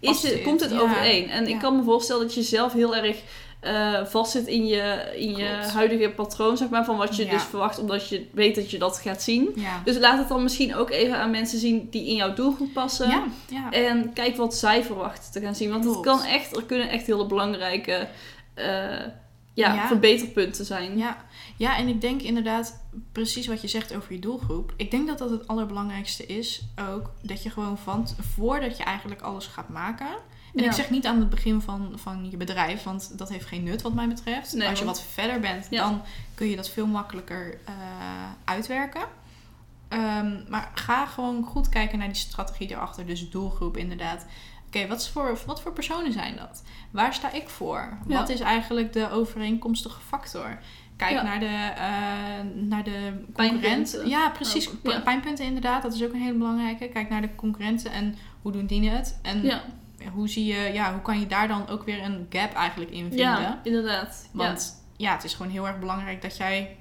Is 0.00 0.22
het, 0.22 0.42
komt 0.42 0.60
het 0.60 0.78
overeen? 0.78 1.30
En 1.30 1.46
ik 1.46 1.58
kan 1.58 1.76
me 1.76 1.82
voorstellen 1.82 2.22
dat 2.22 2.34
je 2.34 2.42
zelf 2.42 2.72
heel 2.72 2.96
erg 2.96 3.22
eh 3.60 4.04
vastzit 4.04 4.46
in 4.46 4.66
je, 4.66 5.12
in 5.16 5.36
je 5.36 5.46
huidige 5.72 6.10
patroon, 6.10 6.56
zeg 6.56 6.68
maar, 6.68 6.84
van 6.84 6.96
wat 6.96 7.16
je 7.16 7.24
Ja. 7.24 7.30
dus 7.30 7.42
verwacht, 7.42 7.78
omdat 7.78 8.08
je 8.08 8.28
weet 8.32 8.54
dat 8.54 8.70
je 8.70 8.78
dat 8.78 8.98
gaat 8.98 9.22
zien. 9.22 9.50
Ja. 9.54 9.82
Dus 9.84 9.98
laat 9.98 10.18
het 10.18 10.28
dan 10.28 10.42
misschien 10.42 10.74
ook 10.74 10.90
even 10.90 11.18
aan 11.18 11.30
mensen 11.30 11.58
zien 11.58 11.88
die 11.90 12.06
in 12.08 12.14
jouw 12.14 12.34
doelgroep 12.34 12.72
passen. 12.72 13.08
ja, 13.08 13.24
ja. 13.48 13.70
En 13.70 14.12
kijk 14.12 14.36
wat 14.36 14.54
zij 14.54 14.84
verwachten 14.84 15.32
te 15.32 15.40
gaan 15.40 15.54
zien. 15.54 15.70
Want 15.70 15.84
het 15.84 16.00
kan 16.00 16.22
echt, 16.22 16.56
er 16.56 16.64
kunnen 16.64 16.88
echt 16.88 17.06
hele 17.06 17.26
belangrijke 17.26 18.08
eh, 18.54 18.66
ja, 19.54 19.74
Ja. 19.74 19.86
verbeterpunten 19.86 20.64
zijn. 20.64 20.98
Ja. 20.98 21.16
ja, 21.56 21.76
en 21.76 21.88
ik 21.88 22.00
denk 22.00 22.22
inderdaad 22.22 22.82
precies 23.12 23.46
wat 23.46 23.60
je 23.62 23.68
zegt 23.68 23.96
over 23.96 24.12
je 24.12 24.18
doelgroep. 24.18 24.72
Ik 24.76 24.90
denk 24.90 25.06
dat 25.08 25.18
dat 25.18 25.30
het 25.30 25.48
allerbelangrijkste 25.48 26.26
is 26.26 26.62
ook. 26.92 27.10
Dat 27.22 27.42
je 27.42 27.50
gewoon 27.50 27.78
van, 27.78 28.08
voordat 28.34 28.76
je 28.76 28.82
eigenlijk 28.84 29.20
alles 29.20 29.46
gaat 29.46 29.68
maken. 29.68 30.06
En 30.58 30.64
Ja. 30.64 30.70
ik 30.70 30.76
zeg 30.76 30.90
niet 30.90 31.06
aan 31.06 31.18
het 31.18 31.30
begin 31.30 31.60
van, 31.60 31.92
van 31.94 32.30
je 32.30 32.36
bedrijf, 32.36 32.82
want 32.82 33.18
dat 33.18 33.28
heeft 33.28 33.46
geen 33.46 33.62
nut 33.62 33.82
wat 33.82 33.94
mij 33.94 34.08
betreft. 34.08 34.52
Nee, 34.52 34.68
Als 34.68 34.78
je 34.78 34.84
wat 34.84 35.02
verder 35.02 35.40
bent, 35.40 35.66
Ja. 35.70 35.82
dan 35.88 36.02
kun 36.34 36.46
je 36.48 36.56
dat 36.56 36.68
veel 36.68 36.86
makkelijker 36.86 37.58
eh, 37.64 37.74
uitwerken. 38.44 39.02
Ehm, 39.88 40.36
maar 40.48 40.70
ga 40.74 41.06
gewoon 41.06 41.44
goed 41.44 41.68
kijken 41.68 41.98
naar 41.98 42.06
die 42.06 42.16
strategie 42.16 42.70
erachter. 42.70 43.06
Dus 43.06 43.30
doelgroep 43.30 43.76
inderdaad. 43.76 44.26
Oké, 44.66 44.86
wat 44.86 45.08
voor, 45.08 45.38
wat 45.46 45.60
voor 45.62 45.72
personen 45.72 46.12
zijn 46.12 46.36
dat? 46.36 46.62
Waar 46.90 47.14
sta 47.14 47.32
ik 47.32 47.48
voor? 47.48 47.98
Ja. 48.06 48.18
Wat 48.18 48.28
is 48.28 48.40
eigenlijk 48.40 48.92
de 48.92 49.10
overeenkomstige 49.10 50.00
factor? 50.00 50.58
Kijk 50.96 51.12
Ja. 51.12 51.22
naar 51.22 51.40
de, 51.40 51.72
eh, 51.76 52.62
naar 52.68 52.84
de 52.84 52.90
concurrenten. 53.32 53.32
Pijnpunten. 53.32 54.08
Ja, 54.08 54.30
precies. 54.30 54.68
Ook, 54.68 54.82
P- 54.82 54.86
ja. 54.90 55.00
Pijnpunten 55.00 55.44
inderdaad, 55.44 55.82
dat 55.82 55.94
is 55.94 56.02
ook 56.04 56.12
een 56.12 56.20
hele 56.20 56.38
belangrijke. 56.38 56.88
Kijk 56.88 57.08
naar 57.08 57.20
de 57.20 57.34
concurrenten 57.34 57.92
en 57.92 58.14
hoe 58.42 58.52
doen 58.52 58.66
die 58.66 58.90
het? 58.90 59.18
En 59.22 59.42
Ja, 59.42 59.62
hoe, 60.14 60.28
zie 60.28 60.44
je, 60.44 60.70
ja, 60.72 60.92
hoe 60.92 61.02
kan 61.02 61.20
je 61.20 61.26
daar 61.26 61.48
dan 61.48 61.68
ook 61.68 61.84
weer 61.84 62.02
een 62.02 62.26
gap 62.30 62.54
eigenlijk 62.54 62.90
in 62.90 62.98
vinden? 63.08 63.18
ja 63.18 63.60
inderdaad. 63.64 64.28
Want 64.32 64.84
ja. 64.96 65.12
het 65.12 65.24
is 65.24 65.34
gewoon 65.34 65.52
heel 65.52 65.66
erg 65.66 65.78
belangrijk 65.78 66.22
dat 66.22 66.36
jij 66.36 66.76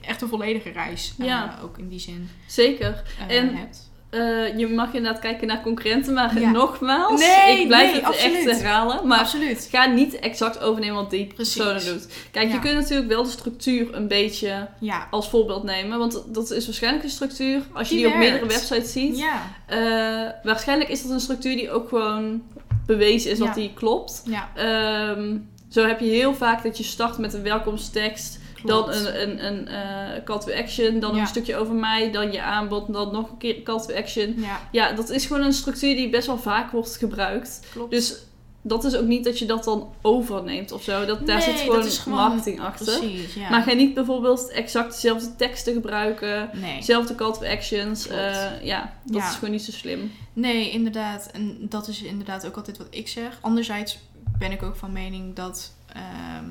echt 0.00 0.22
een 0.22 0.28
volledige 0.28 0.70
reis 0.70 1.14
eh, 1.18 1.26
Ja. 1.26 1.58
ook 1.62 1.78
in 1.78 1.88
die 1.88 2.00
zin 2.00 2.28
zeker. 2.46 3.02
eh, 3.28 3.36
En- 3.36 3.56
hebt. 3.56 3.90
Eh, 4.10 4.58
je 4.58 4.68
mag 4.68 4.92
inderdaad 4.92 5.20
kijken 5.20 5.46
naar 5.46 5.62
concurrenten, 5.62 6.14
maar 6.14 6.40
Ja. 6.40 6.50
nogmaals, 6.50 7.20
Nee, 7.20 7.60
ik 7.60 7.66
blijf 7.66 7.86
nee, 7.86 7.94
het 7.94 8.04
absoluut. 8.04 8.46
echt 8.48 8.60
herhalen. 8.62 9.06
Maar 9.06 9.18
Absoluut. 9.18 9.68
ga 9.70 9.86
niet 9.86 10.14
exact 10.14 10.58
overnemen 10.60 10.94
wat 10.96 11.10
die 11.10 11.32
persoon 11.34 11.78
doet. 11.78 12.08
Kijk, 12.30 12.48
Ja. 12.48 12.54
je 12.54 12.58
kunt 12.60 12.74
natuurlijk 12.74 13.08
wel 13.08 13.22
de 13.22 13.28
structuur 13.30 13.94
een 13.94 14.08
beetje 14.08 14.68
Ja. 14.80 15.06
als 15.10 15.28
voorbeeld 15.28 15.62
nemen. 15.64 15.98
Want 15.98 16.22
dat 16.34 16.50
is 16.50 16.64
waarschijnlijk 16.66 17.04
een 17.04 17.10
structuur, 17.10 17.62
als 17.72 17.88
je 17.88 17.94
Die 17.96 18.06
op 18.06 18.14
meerdere 18.14 18.46
websites 18.46 18.92
ziet. 18.92 19.18
Ja. 19.18 19.42
eh, 19.66 20.30
waarschijnlijk 20.42 20.90
is 20.90 21.02
dat 21.02 21.10
een 21.10 21.20
structuur 21.20 21.56
die 21.56 21.70
ook 21.70 21.88
gewoon 21.88 22.42
bewezen 22.86 23.30
is 23.30 23.38
dat 23.38 23.54
die 23.54 23.72
klopt. 23.74 24.22
Ja. 24.24 24.50
Ehm, 24.54 25.36
zo 25.68 25.86
heb 25.86 26.00
je 26.00 26.06
heel 26.06 26.34
vaak 26.34 26.62
dat 26.62 26.78
je 26.78 26.84
start 26.84 27.18
met 27.18 27.34
een 27.34 27.42
welkomsttekst. 27.42 28.40
Dan 28.64 28.90
een, 28.92 29.22
een, 29.22 29.46
een 29.46 29.68
eh, 29.68 30.24
call 30.24 30.38
to 30.38 30.52
action, 30.52 31.00
dan 31.00 31.18
een 31.18 31.26
stukje 31.26 31.56
over 31.56 31.74
mij, 31.74 32.12
dan 32.12 32.32
je 32.32 32.42
aanbod, 32.42 32.92
dan 32.92 33.12
nog 33.12 33.30
een 33.30 33.36
keer 33.36 33.62
call 33.62 33.80
to 33.80 33.94
action. 33.94 34.34
Ja, 34.36 34.60
Ja, 34.72 34.92
dat 34.92 35.10
is 35.10 35.26
gewoon 35.26 35.42
een 35.42 35.52
structuur 35.52 35.94
die 35.94 36.08
best 36.10 36.26
wel 36.26 36.38
vaak 36.38 36.70
wordt 36.70 36.96
gebruikt. 36.96 37.60
klopt. 37.72 37.90
Dus 37.90 38.14
dat 38.62 38.84
is 38.84 38.96
ook 38.96 39.06
niet 39.06 39.24
dat 39.24 39.38
je 39.38 39.46
dat 39.46 39.64
dan 39.64 39.92
overneemt 40.02 40.72
of 40.72 40.82
zo. 40.82 41.04
Dat, 41.04 41.26
daar 41.26 41.36
Nee, 41.36 41.44
zit 41.44 41.54
dat 41.56 41.62
gewoon, 41.64 41.84
is 41.86 41.98
gewoon- 41.98 42.18
marketing 42.18 42.60
achter. 42.60 42.98
Precies, 42.98 43.34
ja. 43.34 43.50
Maar 43.50 43.62
ga 43.62 43.72
niet 43.72 43.94
bijvoorbeeld 43.94 44.48
exact 44.50 44.92
dezelfde 44.92 45.36
teksten 45.36 45.72
gebruiken, 45.72 46.50
nee. 46.52 46.76
dezelfde 46.76 47.14
call 47.14 47.32
to 47.32 47.44
actions. 47.46 48.06
Eh, 48.08 48.62
ja, 48.64 48.92
dat 49.04 49.16
Ja. 49.16 49.28
is 49.28 49.34
gewoon 49.34 49.50
niet 49.50 49.62
zo 49.62 49.72
slim. 49.72 50.12
Nee, 50.32 50.70
inderdaad. 50.70 51.26
En 51.32 51.56
dat 51.68 51.88
is 51.88 52.02
inderdaad 52.02 52.46
ook 52.46 52.56
altijd 52.56 52.78
wat 52.78 52.86
ik 52.90 53.08
zeg. 53.08 53.38
Anderzijds 53.40 53.98
ben 54.38 54.52
ik 54.52 54.62
ook 54.62 54.76
van 54.76 54.92
mening 54.92 55.34
dat 55.34 55.74
ehm, 55.86 56.44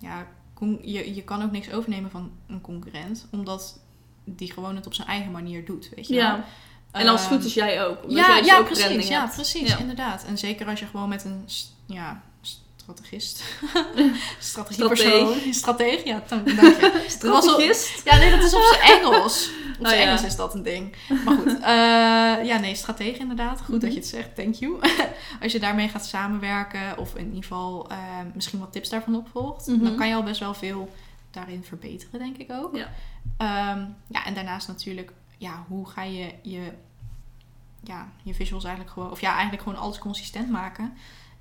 ja, 0.00 0.26
je, 0.82 1.14
je 1.14 1.22
kan 1.22 1.42
ook 1.42 1.50
niks 1.50 1.72
overnemen 1.72 2.10
van 2.10 2.30
een 2.48 2.60
concurrent, 2.60 3.26
omdat 3.30 3.80
die 4.24 4.52
gewoon 4.52 4.76
het 4.76 4.86
op 4.86 4.94
zijn 4.94 5.08
eigen 5.08 5.30
manier 5.30 5.64
doet, 5.64 5.90
weet 5.96 6.06
je 6.08 6.14
wel. 6.14 6.22
Ja. 6.24 6.44
En 6.92 7.08
als 7.08 7.20
het 7.20 7.28
goed 7.28 7.38
Ehm, 7.38 7.46
is 7.46 7.54
jij 7.54 7.84
ook. 7.86 8.02
Omdat 8.02 8.18
ja, 8.18 8.26
jij 8.28 8.38
dus 8.38 8.46
ja, 8.50 8.58
ook 8.58 8.64
precies. 8.66 9.08
Ja, 9.08 9.26
precies. 9.26 9.68
Ja. 9.68 9.78
Inderdaad. 9.78 10.24
En 10.24 10.38
zeker 10.38 10.66
als 10.66 10.80
je 10.80 10.86
gewoon 10.86 11.08
met 11.08 11.24
een 11.24 11.44
ja, 11.86 12.22
strategist, 12.76 13.42
strategiepersoon, 14.38 15.38
strateeg, 15.50 16.04
ja, 16.04 16.22
dan, 16.28 16.44
dank 16.44 16.58
je. 16.58 17.04
Strategist. 17.08 18.04
Ja, 18.04 18.16
nee, 18.16 18.30
dat 18.30 18.42
is 18.42 18.54
op 18.54 18.62
zijn 18.62 18.80
Engels. 18.98 19.50
Op 19.78 19.84
Oh, 19.84 19.88
zijn 19.88 20.00
ja. 20.00 20.06
Engels 20.06 20.24
is 20.24 20.36
dat 20.36 20.54
een 20.54 20.62
ding. 20.62 20.94
Maar 21.24 21.36
goed. 21.36 21.46
eh, 21.60 22.46
ja, 22.46 22.58
nee, 22.60 22.74
stratege 22.74 23.18
inderdaad. 23.18 23.60
Goed 23.60 23.70
dat 23.80 23.82
Mhm. 23.82 23.90
je 23.92 23.96
het 23.98 24.06
zegt. 24.08 24.34
Thank 24.34 24.54
you. 24.54 24.78
Als 25.42 25.52
je 25.52 25.58
daarmee 25.60 25.88
gaat 25.88 26.06
samenwerken 26.06 26.98
of 26.98 27.14
in 27.14 27.26
ieder 27.26 27.42
geval 27.42 27.88
eh, 27.90 27.96
misschien 28.34 28.58
wat 28.58 28.72
tips 28.72 28.88
daarvan 28.88 29.16
opvolgt, 29.16 29.66
Mhm. 29.66 29.84
dan 29.84 29.96
kan 29.96 30.08
je 30.08 30.14
al 30.14 30.22
best 30.22 30.40
wel 30.40 30.54
veel 30.54 30.92
daarin 31.30 31.64
verbeteren, 31.64 32.18
denk 32.18 32.36
ik 32.36 32.52
ook. 32.52 32.76
Ja. 32.76 32.88
Ehm, 33.36 33.84
ja, 34.08 34.24
en 34.24 34.34
daarnaast 34.34 34.68
natuurlijk, 34.68 35.12
ja, 35.38 35.64
hoe 35.68 35.88
ga 35.88 36.02
je 36.02 36.34
je, 36.42 36.72
ja, 37.82 38.08
je 38.22 38.34
visuals 38.34 38.64
eigenlijk 38.64 38.94
gewoon, 38.94 39.10
of 39.10 39.20
ja, 39.20 39.32
eigenlijk 39.32 39.62
gewoon 39.62 39.78
alles 39.78 39.98
consistent 39.98 40.50
maken. 40.50 40.92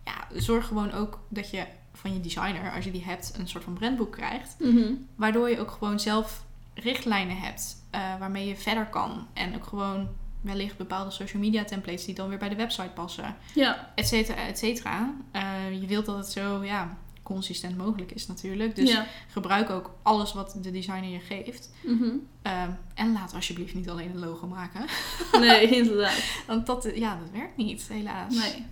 Ja, 0.05 0.39
zorg 0.39 0.67
gewoon 0.67 0.91
ook 0.91 1.19
dat 1.29 1.49
je 1.49 1.65
van 1.93 2.13
je 2.13 2.21
designer, 2.21 2.71
als 2.71 2.85
je 2.85 2.91
die 2.91 3.03
hebt, 3.03 3.33
een 3.37 3.47
soort 3.47 3.63
van 3.63 3.73
brandboek 3.73 4.11
krijgt. 4.11 4.55
Mhm. 4.59 4.93
Waardoor 5.15 5.49
je 5.49 5.59
ook 5.59 5.71
gewoon 5.71 5.99
zelf 5.99 6.45
richtlijnen 6.73 7.37
hebt 7.37 7.83
eh, 7.89 8.19
waarmee 8.19 8.47
je 8.47 8.55
verder 8.55 8.85
kan. 8.85 9.27
En 9.33 9.55
ook 9.55 9.63
gewoon 9.63 10.07
wellicht 10.41 10.77
bepaalde 10.77 11.11
social 11.11 11.41
media 11.41 11.63
templates 11.63 12.05
die 12.05 12.15
dan 12.15 12.29
weer 12.29 12.37
bij 12.37 12.49
de 12.49 12.55
website 12.55 12.89
passen. 12.93 13.35
Ja, 13.55 13.91
Et 13.95 14.07
cetera, 14.07 14.47
et 14.47 14.57
cetera. 14.57 15.13
Eh, 15.31 15.81
je 15.81 15.87
wilt 15.87 16.05
dat 16.05 16.17
het 16.17 16.27
zo 16.27 16.63
ja, 16.63 16.97
consistent 17.27 17.77
mogelijk 17.77 18.11
is 18.11 18.27
natuurlijk. 18.27 18.75
Dus 18.75 18.91
ja. 18.91 19.05
gebruik 19.27 19.69
ook 19.69 19.91
alles 20.01 20.33
wat 20.33 20.57
de 20.61 20.71
designer 20.71 21.09
je 21.09 21.19
geeft. 21.19 21.71
Mhm. 21.83 22.09
Ehm, 22.41 22.69
en 22.93 23.11
laat 23.11 23.33
alsjeblieft 23.33 23.73
niet 23.73 23.89
alleen 23.89 24.09
een 24.09 24.19
logo 24.19 24.47
maken. 24.47 24.85
Nee, 25.39 25.69
inderdaad. 25.69 26.23
Want 26.47 26.65
dat, 26.65 26.91
ja, 26.95 27.19
dat 27.19 27.29
werkt 27.31 27.57
niet, 27.57 27.87
helaas. 27.87 28.35
Nee. 28.35 28.65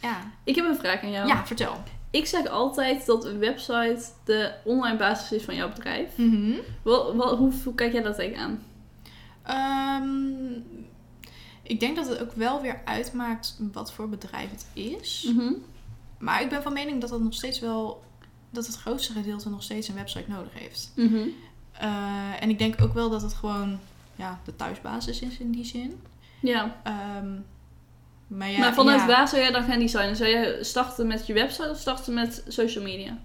Ja. 0.00 0.32
Ik 0.44 0.54
heb 0.54 0.64
een 0.64 0.76
vraag 0.76 1.02
aan 1.02 1.10
jou. 1.10 1.28
ja, 1.28 1.46
vertel. 1.46 1.76
Ik 2.10 2.26
zeg 2.26 2.46
altijd 2.46 3.06
dat 3.06 3.24
een 3.24 3.38
website 3.38 4.04
de 4.24 4.54
online 4.64 4.96
basis 4.96 5.32
is 5.32 5.44
van 5.44 5.54
jouw 5.54 5.68
bedrijf. 5.68 6.16
Mhm. 6.16 6.52
Wel, 6.82 7.16
wel, 7.16 7.36
hoe, 7.36 7.52
hoe 7.64 7.74
kijk 7.74 7.92
jij 7.92 8.02
daar 8.02 8.14
tegenaan? 8.14 8.62
Ehm, 9.42 10.52
ik 11.62 11.80
denk 11.80 11.96
dat 11.96 12.08
het 12.08 12.20
ook 12.20 12.32
wel 12.32 12.62
weer 12.62 12.80
uitmaakt 12.84 13.58
wat 13.72 13.92
voor 13.92 14.08
bedrijf 14.08 14.50
het 14.50 14.66
is. 14.72 15.30
Mhm. 15.34 15.52
Maar 16.18 16.42
ik 16.42 16.48
ben 16.48 16.62
van 16.62 16.72
mening 16.72 17.00
dat 17.00 17.10
dat 17.10 17.20
nog 17.20 17.34
steeds 17.34 17.60
wel 17.60 18.04
dat 18.50 18.66
het 18.66 18.76
grootste 18.76 19.12
gedeelte 19.12 19.50
nog 19.50 19.62
steeds 19.62 19.88
een 19.88 19.94
website 19.94 20.30
nodig 20.30 20.52
heeft. 20.54 20.92
Mhm. 20.94 21.28
Eh, 21.72 22.42
en 22.42 22.50
ik 22.50 22.58
denk 22.58 22.82
ook 22.82 22.94
wel 22.94 23.10
dat 23.10 23.22
het 23.22 23.34
gewoon 23.34 23.78
ja, 24.16 24.40
de 24.44 24.56
thuisbasis 24.56 25.20
is 25.20 25.38
in 25.38 25.50
die 25.50 25.64
zin. 25.64 26.00
Ja. 26.40 26.76
Ehm, 26.82 27.34
maar 28.26 28.50
ja, 28.50 28.58
maar 28.58 28.74
vanuit 28.74 29.00
ja. 29.00 29.06
waar 29.06 29.28
zou 29.28 29.42
jij 29.42 29.50
dan 29.50 29.62
gaan 29.62 29.78
designen? 29.78 30.16
Zou 30.16 30.28
je 30.28 30.58
starten 30.60 31.06
met 31.06 31.26
je 31.26 31.32
website 31.32 31.70
of 31.70 31.78
starten 31.78 32.14
met 32.14 32.44
social 32.48 32.84
media? 32.84 33.18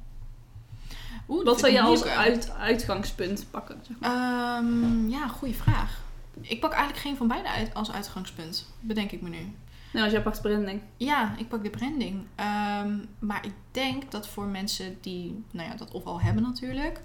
Oeh, 1.27 1.45
Wat 1.45 1.59
zou 1.59 1.71
je 1.71 1.81
als 1.81 2.03
uit, 2.03 2.51
uitgangspunt 2.51 3.45
pakken? 3.51 3.79
Zeg 3.87 3.99
maar? 3.99 4.57
Ehm, 4.57 5.09
ja, 5.09 5.27
goede 5.27 5.53
vraag. 5.53 6.01
Ik 6.41 6.59
pak 6.59 6.71
eigenlijk 6.71 7.01
geen 7.01 7.17
van 7.17 7.27
beide 7.27 7.49
uit 7.49 7.73
als 7.73 7.91
uitgangspunt, 7.91 8.67
bedenk 8.79 9.11
ik 9.11 9.21
me 9.21 9.29
nu. 9.29 9.53
Nou, 9.91 10.03
als 10.03 10.13
jij 10.13 10.21
pakt 10.21 10.41
branding. 10.41 10.81
Ja, 10.97 11.35
ik 11.37 11.47
pak 11.47 11.63
de 11.63 11.69
branding. 11.69 12.23
Ehm, 12.35 12.97
maar 13.19 13.45
ik 13.45 13.53
denk 13.71 14.11
dat 14.11 14.27
voor 14.27 14.45
mensen 14.45 14.97
die 15.01 15.43
nou 15.51 15.69
ja, 15.69 15.75
dat 15.75 15.91
of 15.91 16.05
al 16.05 16.21
hebben 16.21 16.43
natuurlijk, 16.43 17.01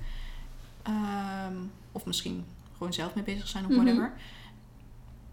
ehm, 0.82 1.54
of 1.92 2.06
misschien 2.06 2.44
gewoon 2.76 2.92
zelf 2.92 3.14
mee 3.14 3.24
bezig 3.24 3.48
zijn 3.48 3.64
of 3.64 3.70
Mhm. 3.70 3.78
whatever. 3.80 4.12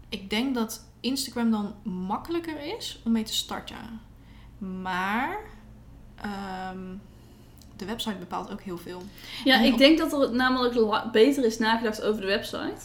Ik 0.08 0.30
denk 0.30 0.54
dat 0.54 0.84
Instagram 1.00 1.50
dan 1.50 1.74
makkelijker 1.82 2.76
is 2.76 3.00
om 3.04 3.12
mee 3.12 3.22
te 3.22 3.34
starten. 3.34 4.00
Maar 4.58 5.36
ehm, 6.16 6.78
de 7.76 7.84
website 7.84 8.16
bepaalt 8.16 8.50
ook 8.52 8.60
heel 8.62 8.78
veel. 8.78 9.02
Ja, 9.44 9.54
En 9.58 9.64
ik 9.64 9.72
op- 9.72 9.78
denk 9.78 9.98
dat 9.98 10.12
er 10.12 10.34
namelijk 10.34 11.12
beter 11.12 11.44
is 11.44 11.58
nagedacht 11.58 12.02
over 12.02 12.20
de 12.20 12.26
website 12.26 12.80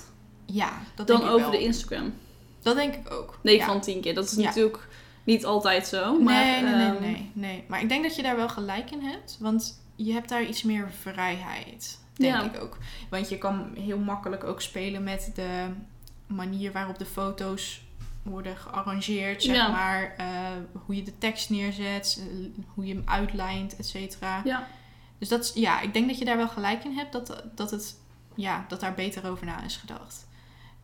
Ja, 0.46 0.72
dat 0.96 1.08
dan 1.08 1.18
denk 1.18 1.30
ik 1.30 1.36
over 1.36 1.50
wel. 1.50 1.60
de 1.60 1.64
Instagram. 1.66 2.14
Dat 2.62 2.75
denk 2.75 2.94
ik 2.96 3.12
ook. 3.12 3.39
9 3.44 3.60
Ja. 3.60 3.66
van 3.72 3.82
10 3.82 4.01
keer. 4.01 4.13
Dat 4.16 4.25
is 4.25 4.36
natuurlijk 4.36 4.88
niet 5.24 5.46
altijd 5.46 5.88
zo. 5.88 6.20
Maar, 6.22 6.44
nee, 6.46 6.62
nee, 6.62 6.74
nee, 6.74 6.88
ehm, 6.89 7.01
nee, 7.01 7.32
nee. 7.34 7.63
Maar 7.68 7.82
ik 7.82 7.89
denk 7.89 8.04
dat 8.04 8.16
je 8.16 8.22
daar 8.22 8.36
wel 8.36 8.50
gelijk 8.50 8.92
in 8.92 9.01
hebt. 9.01 9.38
Want 9.39 9.82
je 9.96 10.13
hebt 10.13 10.30
daar 10.30 10.44
iets 10.44 10.63
meer 10.63 10.92
vrijheid. 11.01 12.00
Denk 12.13 12.34
Ja. 12.36 12.44
ik 12.44 12.62
ook. 12.62 12.78
Want 13.10 13.30
je 13.30 13.38
kan 13.38 13.72
heel 13.75 13.98
makkelijk 13.98 14.44
ook 14.44 14.62
spelen 14.62 15.04
met 15.04 15.32
de 15.36 15.66
manier 16.28 16.72
waarop 16.72 16.98
de 16.98 17.06
foto's 17.06 17.82
worden 18.24 18.58
gearrangeerd. 18.58 19.44
Zeg 19.44 19.56
Ja. 19.56 19.68
maar. 19.72 20.13
eh, 20.18 20.25
hoe 20.86 20.96
je 20.96 21.04
de 21.04 21.18
tekst 21.18 21.50
neerzet. 21.50 22.22
eh, 22.32 22.63
hoe 22.74 22.86
je 22.86 22.94
hem 22.94 23.04
uitlijnt, 23.06 23.75
et 23.75 23.88
cetera. 23.88 24.42
Ja. 24.44 24.68
Dus 25.18 25.28
dat 25.28 25.44
is, 25.44 25.51
ja, 25.54 25.82
ik 25.82 25.94
denk 25.94 26.08
dat 26.08 26.18
je 26.18 26.25
daar 26.25 26.38
wel 26.38 26.48
gelijk 26.50 26.84
in 26.84 26.94
hebt. 26.98 27.12
Dat, 27.12 27.44
dat, 27.56 27.72
het, 27.72 27.96
ja, 28.36 28.66
dat 28.68 28.80
daar 28.80 28.94
beter 28.94 29.30
over 29.30 29.46
na 29.46 29.63
is 29.63 29.75
gedacht. 29.78 30.28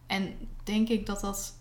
En 0.07 0.33
denk 0.63 0.89
ik 0.89 1.05
dat 1.05 1.21
dat 1.21 1.53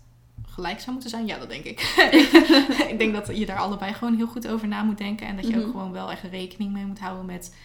gelijk 0.47 0.79
zou 0.79 0.91
moeten 0.91 1.09
zijn? 1.09 1.25
Ja, 1.25 1.37
dat 1.37 1.49
denk 1.49 1.63
ik. 1.63 1.79
ik 2.91 2.95
denk 2.97 3.13
dat 3.13 3.37
je 3.37 3.45
daar 3.45 3.57
allebei 3.59 3.93
gewoon 3.93 4.15
heel 4.15 4.27
goed 4.27 4.47
over 4.47 4.67
na 4.67 4.83
moet 4.83 4.97
denken. 4.97 5.27
En 5.27 5.35
dat 5.35 5.47
je 5.47 5.55
Mhm. 5.55 5.59
ook 5.65 5.71
gewoon 5.71 5.91
wel 5.91 6.11
echt 6.11 6.23
rekening 6.23 6.71
mee 6.71 6.85
moet 6.85 6.99
houden 6.99 7.25
met... 7.25 7.55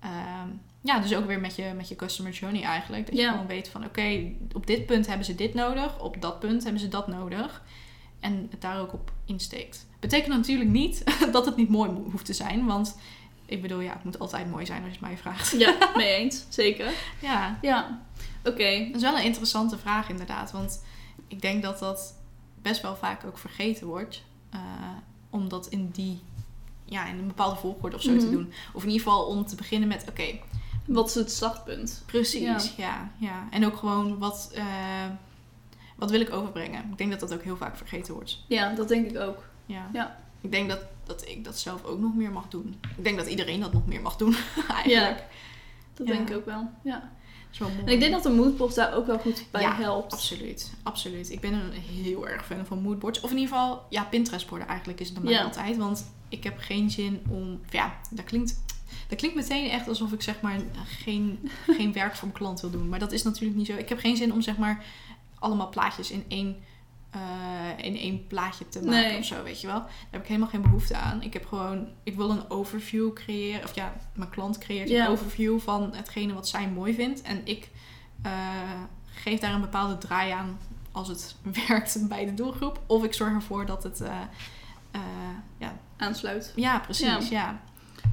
ehm, 0.00 0.48
ja, 0.82 0.98
dus 0.98 1.14
ook 1.14 1.26
weer 1.26 1.40
met 1.40 1.56
je, 1.56 1.72
met 1.76 1.88
je 1.88 1.96
customer 1.96 2.32
journey 2.32 2.62
eigenlijk. 2.62 3.06
Dat 3.06 3.16
je 3.16 3.28
gewoon 3.28 3.46
weet 3.46 3.68
van 3.68 3.84
oké, 3.84 4.32
op 4.52 4.66
dit 4.66 4.86
punt 4.86 5.06
hebben 5.06 5.26
ze 5.26 5.34
dit 5.34 5.54
nodig. 5.54 5.98
Op 5.98 6.20
dat 6.22 6.38
punt 6.40 6.62
hebben 6.62 6.80
ze 6.80 6.88
dat 6.88 7.08
nodig. 7.08 7.62
En 8.20 8.46
het 8.50 8.60
daar 8.60 8.80
ook 8.80 8.92
op 8.92 9.12
insteekt. 9.24 9.86
Betekent 10.00 10.36
natuurlijk 10.36 10.70
niet 10.70 11.04
dat 11.32 11.46
het 11.46 11.56
niet 11.56 11.68
mooi 11.68 11.90
mo- 11.90 12.08
hoeft 12.10 12.24
te 12.24 12.32
zijn. 12.32 12.66
Want 12.66 12.98
ik 13.46 13.62
bedoel, 13.62 13.80
ja, 13.80 13.92
het 13.92 14.04
moet 14.04 14.18
altijd 14.18 14.50
mooi 14.50 14.66
zijn 14.66 14.82
als 14.82 14.92
je 14.92 14.98
het 14.98 15.06
mij 15.08 15.16
vraagt. 15.18 15.50
Ja, 15.58 15.76
mee 15.96 16.14
eens. 16.14 16.44
Zeker. 16.48 16.92
Ja, 17.18 17.58
Ja. 17.62 18.00
Oké. 18.44 18.84
dat 18.86 18.94
is 18.96 19.02
wel 19.02 19.16
een 19.16 19.24
interessante 19.24 19.78
vraag 19.78 20.08
inderdaad. 20.08 20.50
Want 20.52 20.84
ik 21.30 21.40
denk 21.42 21.62
dat 21.62 21.78
dat 21.78 22.14
best 22.62 22.82
wel 22.82 22.96
vaak 22.96 23.24
ook 23.24 23.38
vergeten 23.38 23.86
wordt. 23.86 24.22
eh, 24.50 24.60
om 25.30 25.48
dat 25.48 25.66
in 25.66 25.90
die, 25.90 26.20
ja, 26.84 27.06
in 27.06 27.18
een 27.18 27.26
bepaalde 27.26 27.56
volgorde 27.56 27.96
of 27.96 28.02
zo 28.02 28.16
te 28.18 28.24
Mhm. 28.24 28.34
doen. 28.34 28.52
Of 28.72 28.82
in 28.82 28.88
ieder 28.90 29.04
geval 29.06 29.24
om 29.26 29.46
te 29.46 29.54
beginnen 29.56 29.88
met, 29.88 30.04
oké, 30.08 30.24
Wat 30.86 31.08
is 31.08 31.14
het 31.14 31.30
startpunt? 31.32 32.02
precies, 32.06 32.42
Ja. 32.42 32.58
ja. 32.76 33.10
Ja, 33.18 33.46
En 33.50 33.66
ook 33.66 33.76
gewoon, 33.76 34.18
wat, 34.18 34.50
eh, 34.54 34.64
wat 35.96 36.10
wil 36.10 36.20
ik 36.20 36.30
overbrengen? 36.32 36.90
Ik 36.90 36.98
denk 36.98 37.10
dat 37.10 37.20
dat 37.20 37.34
ook 37.34 37.42
heel 37.42 37.56
vaak 37.56 37.76
vergeten 37.76 38.14
wordt. 38.14 38.44
Ja, 38.48 38.74
dat 38.74 38.88
denk 38.88 39.10
ik 39.10 39.18
ook. 39.18 39.44
Ja. 39.66 39.88
Ja. 39.92 40.18
Ik 40.40 40.50
denk 40.50 40.68
dat, 40.68 40.80
dat 41.04 41.28
ik 41.28 41.44
dat 41.44 41.58
zelf 41.58 41.84
ook 41.84 41.98
nog 41.98 42.14
meer 42.14 42.30
mag 42.30 42.48
doen. 42.48 42.78
Ik 42.96 43.04
denk 43.04 43.16
dat 43.18 43.26
iedereen 43.26 43.60
dat 43.60 43.72
nog 43.72 43.86
meer 43.86 44.00
mag 44.00 44.16
doen, 44.16 44.36
eigenlijk. 44.84 45.24
Dat 45.94 46.06
Ja. 46.06 46.12
denk 46.14 46.28
ik 46.30 46.36
ook 46.36 46.44
wel. 46.46 46.70
Ja. 46.82 47.10
Mooi. 47.58 47.72
En 47.84 47.92
ik 47.92 48.00
denk 48.00 48.12
dat 48.12 48.22
de 48.22 48.30
moodboard 48.30 48.74
daar 48.74 48.94
ook 48.94 49.06
wel 49.06 49.18
goed 49.18 49.44
bij 49.50 49.60
Ja, 49.62 49.74
helpt. 49.74 50.12
Absoluut, 50.12 50.72
absoluut. 50.82 51.30
Ik 51.30 51.40
ben 51.40 51.52
een 51.52 51.72
heel 51.72 52.28
erg 52.28 52.46
fan 52.46 52.66
van 52.66 52.82
moodboards. 52.82 53.20
Of 53.20 53.30
in 53.30 53.38
ieder 53.38 53.54
geval, 53.54 53.82
ja, 53.88 54.04
Pinterest-borden 54.04 54.68
eigenlijk 54.68 55.00
is 55.00 55.08
het 55.08 55.16
dan 55.16 55.26
Ja. 55.32 55.42
altijd. 55.42 55.76
Want 55.76 56.10
ik 56.28 56.44
heb 56.44 56.58
geen 56.58 56.90
zin 56.90 57.22
om... 57.28 57.60
Ja, 57.70 58.00
dat 58.10 58.24
klinkt, 58.24 58.62
dat 59.08 59.18
klinkt 59.18 59.36
meteen 59.36 59.70
echt 59.70 59.88
alsof 59.88 60.12
ik 60.12 60.22
zeg 60.22 60.40
maar 60.40 60.58
geen, 60.84 61.50
geen 61.66 61.92
werk 61.92 62.14
voor 62.16 62.28
mijn 62.28 62.38
klant 62.40 62.60
wil 62.60 62.70
doen. 62.70 62.88
Maar 62.88 62.98
dat 62.98 63.12
is 63.12 63.22
natuurlijk 63.22 63.56
niet 63.56 63.66
zo. 63.66 63.76
Ik 63.76 63.88
heb 63.88 63.98
geen 63.98 64.16
zin 64.16 64.32
om 64.32 64.40
zeg 64.40 64.56
maar 64.56 64.84
allemaal 65.38 65.68
plaatjes 65.68 66.10
in 66.10 66.24
één, 66.28 66.56
eh, 67.10 67.20
in 67.84 67.96
één 67.96 68.26
plaatje 68.26 68.68
te 68.68 68.78
maken 68.84 69.00
Nee. 69.00 69.18
of 69.18 69.24
zo, 69.24 69.42
weet 69.42 69.60
je 69.60 69.66
wel. 69.66 69.78
Daar 69.80 69.90
heb 70.10 70.20
ik 70.20 70.26
helemaal 70.28 70.48
geen 70.48 70.62
behoefte 70.62 70.96
aan. 70.96 71.22
Ik 71.22 71.32
heb 71.32 71.46
gewoon... 71.46 71.88
Ik 72.02 72.16
wil 72.16 72.30
een 72.30 72.50
overview 72.50 73.12
creëren. 73.12 73.64
Of 73.64 73.74
ja, 73.74 73.92
mijn 74.14 74.30
klant 74.30 74.58
creëert 74.58 74.90
een 74.90 75.06
overview 75.06 75.60
van 75.60 75.94
hetgene 75.94 76.34
wat 76.34 76.48
zij 76.48 76.68
mooi 76.68 76.94
vindt. 76.94 77.22
En 77.22 77.40
ik 77.44 77.68
eh, 78.22 78.32
geef 79.04 79.40
daar 79.40 79.54
een 79.54 79.60
bepaalde 79.60 79.98
draai 79.98 80.30
aan 80.30 80.58
als 80.92 81.08
het 81.08 81.34
werkt 81.68 82.08
bij 82.08 82.24
de 82.24 82.34
doelgroep. 82.34 82.80
Of 82.86 83.04
ik 83.04 83.14
zorg 83.14 83.32
ervoor 83.32 83.66
dat 83.66 83.82
het... 83.82 84.00
eh, 84.00 85.00
ja, 85.58 85.78
Aansluit. 85.96 86.52
ja, 86.56 86.78
precies. 86.78 87.06
Ja. 87.06 87.18
Ja. 87.30 87.60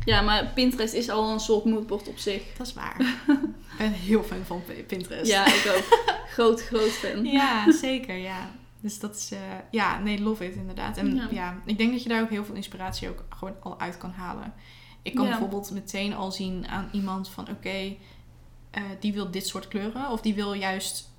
Ja, 0.06 0.22
maar 0.22 0.46
Pinterest 0.54 0.94
is 0.94 1.10
al 1.10 1.32
een 1.32 1.40
soort 1.40 1.66
moodboard 1.66 2.08
op 2.08 2.18
zich. 2.18 2.42
dat 2.58 2.68
is 2.68 2.74
waar. 2.74 3.00
ik 3.72 3.78
ben 3.78 3.92
heel 3.92 4.24
fan 4.24 4.44
van 4.46 4.62
Pinterest. 4.88 5.32
Ja, 5.32 5.46
ik 5.46 5.74
ook. 5.78 6.00
groot, 6.36 6.62
groot 6.62 6.90
fan. 6.92 7.24
Ja, 7.26 7.72
zeker, 7.72 8.16
ja. 8.16 8.50
Dus 8.80 9.00
dat 9.00 9.16
is, 9.16 9.32
eh, 9.32 9.40
ja, 9.72 10.00
nee, 10.00 10.22
love 10.22 10.46
it 10.46 10.56
inderdaad. 10.56 10.98
En 10.98 11.16
Ja. 11.16 11.28
ja. 11.32 11.58
ik 11.66 11.78
denk 11.78 11.92
dat 11.92 12.04
je 12.04 12.10
daar 12.10 12.22
ook 12.22 12.30
heel 12.30 12.46
veel 12.46 12.56
inspiratie 12.56 13.10
ook 13.10 13.24
gewoon 13.30 13.56
al 13.62 13.80
uit 13.80 13.98
kan 13.98 14.12
halen. 14.12 14.54
Ik 15.02 15.16
kan 15.16 15.24
Ja. 15.24 15.30
bijvoorbeeld 15.30 15.72
meteen 15.72 16.14
al 16.16 16.32
zien 16.32 16.68
aan 16.68 16.90
iemand 16.92 17.30
van, 17.30 17.50
oké, 17.50 17.96
eh, 18.72 18.84
die 19.00 19.14
wil 19.14 19.32
dit 19.32 19.48
soort 19.48 19.68
kleuren. 19.68 20.10
Of 20.12 20.22
die 20.22 20.34
wil 20.34 20.54
juist, 20.54 21.10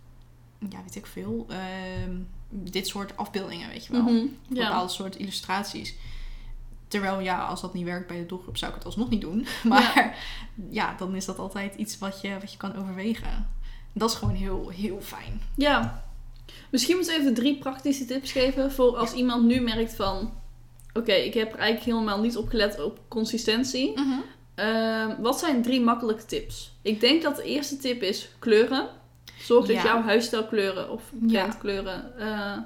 ja, 0.69 0.83
weet 0.83 0.97
ik 0.97 1.07
veel, 1.07 1.47
ehm, 1.49 2.17
dit 2.49 2.87
soort 2.87 3.17
afbeeldingen, 3.17 3.69
weet 3.69 3.87
je 3.87 3.93
wel. 3.93 4.03
Mhm, 4.03 4.11
Een 4.15 4.39
Ja. 4.49 4.65
bepaald 4.69 4.93
soort 4.93 5.17
illustraties. 5.17 5.95
Terwijl 6.89 7.21
ja, 7.21 7.45
als 7.47 7.61
dat 7.61 7.75
niet 7.75 7.85
werkt 7.85 8.07
bij 8.09 8.17
de 8.19 8.27
doelgroep, 8.27 8.57
zou 8.57 8.71
ik 8.71 8.77
het 8.77 8.87
alsnog 8.87 9.09
niet 9.11 9.21
doen. 9.21 9.47
Maar 9.65 10.17
ja, 10.71 10.95
dan 10.95 11.15
is 11.17 11.25
dat 11.25 11.39
altijd 11.39 11.75
iets 11.75 11.99
wat 11.99 12.21
je, 12.21 12.39
wat 12.41 12.53
je 12.53 12.59
kan 12.59 12.77
overwegen. 12.77 13.49
Dat 13.93 14.11
is 14.11 14.17
gewoon 14.17 14.35
heel, 14.35 14.69
heel 14.69 15.01
fijn. 15.01 15.41
ja. 15.55 16.07
Misschien 16.71 16.97
moeten 16.97 17.15
we 17.15 17.21
even 17.21 17.35
drie 17.35 17.59
praktische 17.59 18.05
tips 18.05 18.33
geven 18.33 18.73
voor 18.73 18.97
als 18.97 19.13
iemand 19.13 19.45
nu 19.45 19.61
merkt 19.61 19.95
van... 19.95 20.33
Oké, 20.93 21.13
ik 21.13 21.35
heb 21.35 21.53
er 21.53 21.59
eigenlijk 21.59 21.97
helemaal 21.97 22.21
niet 22.21 22.37
op 22.37 22.49
gelet 22.49 22.81
op 22.81 23.01
consistentie. 23.09 23.95
Ehm, 24.55 25.21
wat 25.21 25.39
zijn 25.39 25.63
drie 25.63 25.81
makkelijke 25.81 26.25
tips? 26.25 26.73
Ik 26.83 27.01
denk 27.01 27.23
dat 27.23 27.37
de 27.37 27.43
eerste 27.43 27.77
tip 27.77 28.03
is 28.03 28.29
kleuren. 28.39 28.89
Zorg 29.39 29.67
dat 29.67 29.83
jouw 29.83 30.03
huisstijlkleuren 30.03 30.91
of 30.91 31.03
brandkleuren 31.21 32.19
eh, 32.19 32.59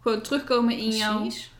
gewoon 0.00 0.20
terugkomen 0.20 0.78
in 0.78 0.90
jouw 0.90 1.20
Precies. 1.20 1.50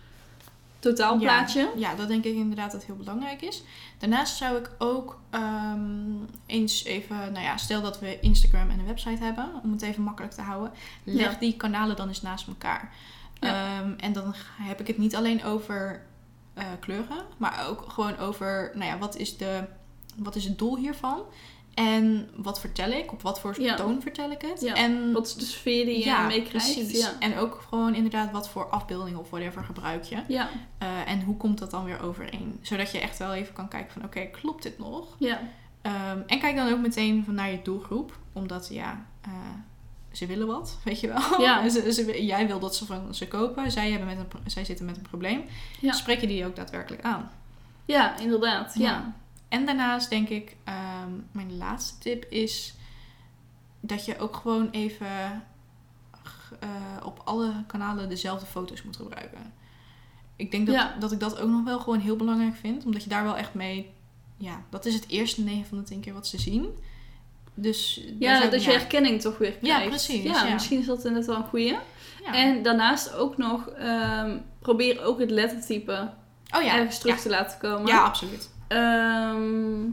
Totaalplaatje. 0.90 1.70
Ja, 1.76 1.94
dat 1.94 2.08
denk 2.08 2.24
ik 2.24 2.34
inderdaad 2.34 2.72
dat 2.72 2.84
heel 2.84 2.96
belangrijk 2.96 3.42
is. 3.42 3.62
Daarnaast 3.98 4.36
zou 4.36 4.56
ik 4.56 4.70
ook 4.78 5.20
ehm, 5.30 6.10
eens 6.46 6.84
even, 6.84 7.16
nou 7.16 7.44
ja, 7.44 7.56
stel 7.56 7.82
dat 7.82 8.00
we 8.00 8.20
Instagram 8.20 8.70
en 8.70 8.78
een 8.78 8.86
website 8.86 9.24
hebben, 9.24 9.50
om 9.62 9.72
het 9.72 9.82
even 9.82 10.02
makkelijk 10.02 10.32
te 10.34 10.42
houden, 10.42 10.72
leg 11.04 11.32
Ja. 11.32 11.38
die 11.38 11.56
kanalen 11.56 11.96
dan 11.96 12.08
eens 12.08 12.22
naast 12.22 12.46
elkaar. 12.48 12.94
Ja. 13.40 13.78
Ehm, 13.78 13.92
en 13.96 14.12
dan 14.12 14.34
heb 14.62 14.80
ik 14.80 14.86
het 14.86 14.98
niet 14.98 15.16
alleen 15.16 15.44
over 15.44 16.02
eh, 16.54 16.64
kleuren, 16.80 17.24
maar 17.36 17.66
ook 17.68 17.84
gewoon 17.92 18.18
over, 18.18 18.70
nou 18.74 18.86
ja, 18.90 18.98
wat 18.98 19.16
is, 19.16 19.36
de, 19.36 19.64
wat 20.16 20.36
is 20.36 20.44
het 20.44 20.58
doel 20.58 20.76
hiervan? 20.76 21.20
En 21.76 22.30
wat 22.36 22.60
vertel 22.60 22.90
ik? 22.90 23.12
Op 23.12 23.22
wat 23.22 23.40
voor 23.40 23.60
Ja. 23.60 23.74
toon 23.74 24.02
vertel 24.02 24.30
ik 24.30 24.42
het? 24.42 24.60
Ja. 24.60 24.74
En 24.74 25.12
Wat 25.12 25.26
is 25.26 25.34
de 25.34 25.44
sfeer 25.44 25.84
die 25.84 25.98
je 25.98 26.04
ja, 26.04 26.26
meekrijgt? 26.26 26.90
Ja. 26.98 27.12
En 27.18 27.36
ook 27.36 27.64
gewoon 27.68 27.94
inderdaad 27.94 28.30
wat 28.30 28.48
voor 28.48 28.68
afbeelding 28.68 29.16
of 29.16 29.30
whatever 29.30 29.64
gebruik 29.64 30.04
je. 30.04 30.22
Ja. 30.28 30.48
Uh, 30.82 31.10
en 31.10 31.22
hoe 31.22 31.36
komt 31.36 31.58
dat 31.58 31.70
dan 31.70 31.84
weer 31.84 32.00
overeen? 32.02 32.58
Zodat 32.62 32.92
je 32.92 33.00
echt 33.00 33.18
wel 33.18 33.34
even 33.34 33.54
kan 33.54 33.68
kijken 33.68 33.92
van 33.92 34.04
oké, 34.04 34.20
klopt 34.20 34.62
dit 34.62 34.78
nog? 34.78 35.16
ja. 35.18 35.40
Um, 35.82 36.22
en 36.26 36.38
kijk 36.38 36.56
dan 36.56 36.72
ook 36.72 36.80
meteen 36.80 37.24
van 37.24 37.34
naar 37.34 37.50
je 37.50 37.62
doelgroep. 37.62 38.18
Omdat 38.32 38.68
ja, 38.70 39.06
uh, 39.28 39.32
ze 40.12 40.26
willen 40.26 40.46
wat, 40.46 40.78
weet 40.84 41.00
je 41.00 41.06
wel. 41.08 41.40
Ja. 41.40 41.68
ze, 41.68 41.92
ze, 41.92 42.24
jij 42.24 42.46
wil 42.46 42.58
dat 42.58 42.76
ze 42.76 42.86
van 42.86 43.14
ze 43.14 43.28
kopen. 43.28 43.70
Zij, 43.70 43.90
hebben 43.90 44.08
met 44.08 44.18
een, 44.18 44.50
zij 44.50 44.64
zitten 44.64 44.86
met 44.86 44.96
een 44.96 45.02
probleem. 45.02 45.44
Spreek 45.82 46.20
je 46.20 46.26
die 46.26 46.46
ook 46.46 46.56
daadwerkelijk 46.56 47.02
aan? 47.02 47.30
Ja, 47.84 48.18
inderdaad. 48.18 48.74
Ja. 48.78 49.14
En 49.48 49.66
daarnaast 49.66 50.10
denk 50.10 50.28
ik, 50.28 50.56
um, 51.04 51.26
mijn 51.32 51.56
laatste 51.56 51.98
tip 51.98 52.24
is 52.30 52.74
dat 53.80 54.04
je 54.04 54.18
ook 54.18 54.36
gewoon 54.36 54.70
even 54.70 55.42
uh, 56.62 57.06
op 57.06 57.20
alle 57.24 57.52
kanalen 57.66 58.08
dezelfde 58.08 58.46
foto's 58.46 58.82
moet 58.82 58.96
gebruiken. 58.96 59.52
Ik 60.36 60.50
denk 60.50 60.66
dat, 60.66 60.74
Ja. 60.74 60.96
dat 60.98 61.12
ik 61.12 61.20
dat 61.20 61.38
ook 61.38 61.48
nog 61.50 61.64
wel 61.64 61.78
gewoon 61.78 62.00
heel 62.00 62.16
belangrijk 62.16 62.54
vind. 62.56 62.84
Omdat 62.84 63.02
je 63.02 63.08
daar 63.08 63.24
wel 63.24 63.36
echt 63.36 63.54
mee... 63.54 63.90
Ja, 64.36 64.62
dat 64.70 64.86
is 64.86 64.94
het 64.94 65.08
eerste 65.08 65.40
9 65.42 65.66
van 65.66 65.78
de 65.78 65.84
10 65.84 66.00
keer 66.00 66.12
wat 66.12 66.26
ze 66.26 66.38
zien. 66.40 66.68
Dus 67.54 68.00
Ja, 68.18 68.46
dat 68.46 68.64
je 68.64 68.70
herkenning 68.70 69.20
toch 69.20 69.38
weer 69.38 69.52
krijgt. 69.52 69.82
Ja, 69.82 69.88
precies, 69.88 70.22
Ja, 70.22 70.44
ja. 70.46 70.52
misschien 70.52 70.78
is 70.78 70.86
dat 70.86 70.96
inderdaad 71.04 71.26
wel 71.26 71.36
een 71.36 71.48
goeie. 71.48 71.76
ja. 72.24 72.34
En 72.34 72.62
daarnaast 72.62 73.12
ook 73.14 73.36
nog, 73.36 73.68
ehm, 73.68 74.38
probeer 74.58 75.02
ook 75.02 75.18
het 75.18 75.30
lettertype 75.30 76.10
oh 76.56 76.62
ja, 76.62 76.76
ergens 76.76 76.98
terug 76.98 77.20
te 77.20 77.28
laten 77.28 77.58
komen. 77.58 77.86
ja, 77.86 78.04
absoluut. 78.04 78.50
Ehm, 78.68 79.84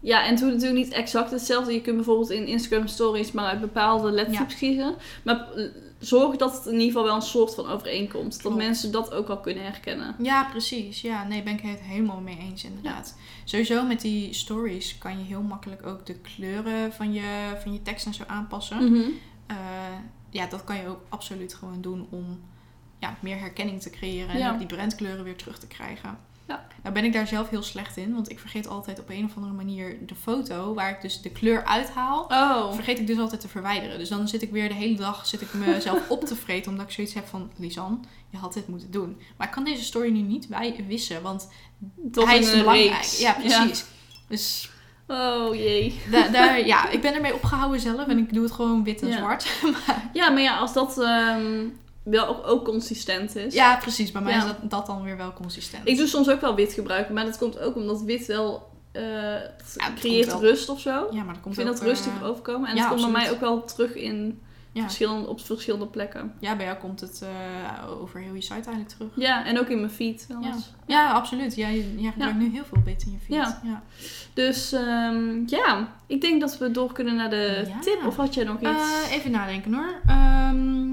ja, 0.00 0.26
en 0.26 0.36
toen 0.36 0.48
natuurlijk 0.48 0.84
niet 0.84 0.92
exact 0.92 1.30
hetzelfde. 1.30 1.72
Je 1.72 1.80
kunt 1.80 1.96
bijvoorbeeld 1.96 2.30
in 2.30 2.46
Instagram 2.46 2.86
stories 2.86 3.32
maar 3.32 3.44
uit 3.44 3.60
bepaalde 3.60 4.10
lettertypes 4.10 4.56
kiezen. 4.58 4.94
Maar 5.24 5.52
eh, 5.52 5.64
zorg 5.98 6.36
dat 6.36 6.52
het 6.52 6.66
in 6.66 6.72
ieder 6.72 6.86
geval 6.86 7.04
wel 7.04 7.14
een 7.14 7.22
soort 7.22 7.54
van 7.54 7.66
overeenkomt. 7.66 8.42
Dat 8.42 8.56
mensen 8.56 8.92
dat 8.92 9.12
ook 9.12 9.26
wel 9.26 9.40
kunnen 9.40 9.64
herkennen. 9.64 10.14
Ja, 10.18 10.44
precies. 10.44 11.00
Ja, 11.00 11.26
nee, 11.26 11.42
ben 11.42 11.52
ik 11.52 11.60
het 11.60 11.80
helemaal 11.80 12.20
mee 12.20 12.38
eens 12.38 12.64
inderdaad. 12.64 13.16
Sowieso 13.44 13.84
met 13.84 14.00
die 14.00 14.32
stories 14.34 14.98
kan 14.98 15.18
je 15.18 15.24
heel 15.24 15.42
makkelijk 15.42 15.86
ook 15.86 16.06
de 16.06 16.14
kleuren 16.14 16.92
van 16.92 17.12
je, 17.12 17.56
van 17.62 17.72
je 17.72 17.82
tekst 17.82 18.06
en 18.06 18.14
zo 18.14 18.22
aanpassen. 18.26 18.84
Mhm. 18.84 19.10
Eh, 19.46 19.56
ja, 20.30 20.46
dat 20.46 20.64
kan 20.64 20.76
je 20.76 20.88
ook 20.88 21.00
absoluut 21.08 21.54
gewoon 21.54 21.80
doen 21.80 22.06
om 22.10 22.40
ja, 22.98 23.16
meer 23.20 23.38
herkenning 23.38 23.82
te 23.82 23.90
creëren 23.90 24.40
en 24.40 24.52
ook 24.52 24.58
die 24.58 24.66
brandkleuren 24.66 25.24
weer 25.24 25.36
terug 25.36 25.58
te 25.58 25.66
krijgen. 25.66 26.18
Ja. 26.48 26.66
Nou 26.82 26.94
ben 26.94 27.04
ik 27.04 27.12
daar 27.12 27.26
zelf 27.26 27.48
heel 27.48 27.62
slecht 27.62 27.96
in, 27.96 28.14
want 28.14 28.30
ik 28.30 28.38
vergeet 28.38 28.68
altijd 28.68 28.98
op 29.00 29.08
een 29.08 29.24
of 29.24 29.36
andere 29.36 29.54
manier 29.54 29.96
de 30.06 30.14
foto 30.14 30.74
waar 30.74 30.90
ik 30.90 31.00
dus 31.00 31.20
de 31.22 31.30
kleur 31.30 31.64
uithaal. 31.64 32.24
Oh, 32.28 32.72
Vergeet 32.74 32.98
ik 32.98 33.06
dus 33.06 33.18
altijd 33.18 33.40
te 33.40 33.48
verwijderen. 33.48 33.98
Dus 33.98 34.08
dan 34.08 34.28
zit 34.28 34.42
ik 34.42 34.50
weer 34.50 34.68
de 34.68 34.74
hele 34.74 34.96
dag 34.96 35.26
zit 35.26 35.40
ik 35.40 35.52
mezelf 35.54 36.08
op 36.10 36.24
te 36.24 36.36
vreten. 36.36 36.70
Omdat 36.70 36.86
ik 36.86 36.92
zoiets 36.92 37.14
heb 37.14 37.26
van... 37.26 37.50
Lisan, 37.56 38.04
je 38.30 38.36
had 38.38 38.52
dit 38.54 38.68
moeten 38.68 38.90
doen. 38.90 39.20
Maar 39.36 39.46
ik 39.46 39.52
kan 39.52 39.64
deze 39.64 39.84
story 39.84 40.10
nu 40.10 40.20
niet 40.20 40.48
bij 40.48 40.84
wissen. 40.88 41.22
Want 41.22 41.48
tot 42.12 42.24
hij 42.26 42.38
is 42.38 42.50
belangrijk. 42.50 42.90
reeks. 42.90 43.20
Ja, 43.20 43.32
precies. 43.32 43.84
Dus 44.28 44.70
Oh 45.06 45.54
jee. 45.54 46.00
da- 46.10 46.28
daar, 46.28 46.66
ja, 46.66 46.88
ik 46.88 47.00
ben 47.00 47.14
ermee 47.14 47.34
opgehouden 47.34 47.80
zelf. 47.80 48.06
En 48.06 48.18
ik 48.18 48.32
doe 48.32 48.42
het 48.42 48.52
gewoon 48.52 48.84
wit 48.84 49.02
en 49.02 49.08
Ja. 49.08 49.16
zwart. 49.16 49.46
Ja, 50.12 50.30
maar 50.30 50.42
ja, 50.42 50.56
als 50.58 50.72
dat 50.72 50.98
ehm, 50.98 51.66
wel 52.10 52.26
ook, 52.26 52.46
ook 52.46 52.64
consistent 52.64 53.36
is. 53.36 53.54
ja, 53.54 53.76
precies. 53.76 54.12
Bij 54.12 54.22
mij 54.22 54.32
Ja. 54.32 54.38
is 54.38 54.44
dat, 54.44 54.70
dat 54.70 54.86
dan 54.86 55.02
weer 55.02 55.16
wel 55.16 55.32
consistent. 55.32 55.88
Ik 55.88 55.96
doe 55.96 56.06
soms 56.06 56.30
ook 56.30 56.40
wel 56.40 56.54
wit 56.54 56.72
gebruiken, 56.72 57.14
maar 57.14 57.24
dat 57.24 57.38
komt 57.38 57.58
ook 57.58 57.76
omdat 57.76 58.02
wit 58.02 58.26
wel 58.26 58.68
dat 58.92 59.94
creëert 59.94 60.26
wel. 60.26 60.40
rust 60.40 60.68
of 60.68 60.80
zo. 60.80 61.08
Ja, 61.10 61.22
maar 61.24 61.34
dat 61.34 61.42
komt 61.42 61.54
Ik 61.58 61.60
vind 61.62 61.68
ook, 61.68 61.78
dat 61.78 61.88
rustig 61.88 62.12
eh, 62.20 62.26
overkomen. 62.26 62.68
En 62.68 62.76
ja, 62.76 62.80
dat 62.80 62.90
komt 62.90 63.12
bij 63.12 63.22
mij 63.22 63.30
ook 63.30 63.40
wel 63.40 63.64
terug 63.64 63.94
in. 63.94 64.40
Verschillende, 64.82 65.28
op 65.28 65.40
verschillende 65.40 65.86
plekken. 65.86 66.34
Ja, 66.40 66.56
bij 66.56 66.66
jou 66.66 66.78
komt 66.78 67.00
het 67.00 67.22
eh, 67.22 67.90
over 68.00 68.20
heel 68.20 68.34
je 68.34 68.40
site 68.40 68.54
eigenlijk 68.54 68.88
terug. 68.88 69.10
Ja, 69.14 69.44
en 69.44 69.58
ook 69.58 69.68
in 69.68 69.78
mijn 69.78 69.90
feed. 69.90 70.26
wel 70.28 70.42
Ja, 70.86 71.12
absoluut. 71.12 71.54
Jij, 71.56 71.86
jij 71.96 72.10
gebruikt 72.10 72.38
nu 72.38 72.50
heel 72.50 72.64
veel 72.64 72.82
beter 72.84 73.06
in 73.06 73.12
je 73.12 73.18
feed. 73.18 73.36
Ja. 73.36 73.60
ja. 73.64 73.82
Dus 74.34 74.72
ehm, 74.72 75.42
ja, 75.46 75.94
ik 76.06 76.20
denk 76.20 76.40
dat 76.40 76.58
we 76.58 76.70
door 76.70 76.92
kunnen 76.92 77.16
naar 77.16 77.30
de 77.30 77.68
tip. 77.80 78.04
Of 78.06 78.16
had 78.16 78.34
jij 78.34 78.44
nog 78.44 78.60
iets? 78.60 79.10
Even 79.10 79.30
nadenken 79.30 79.74
hoor. 79.74 80.00
Ehm, 80.06 80.88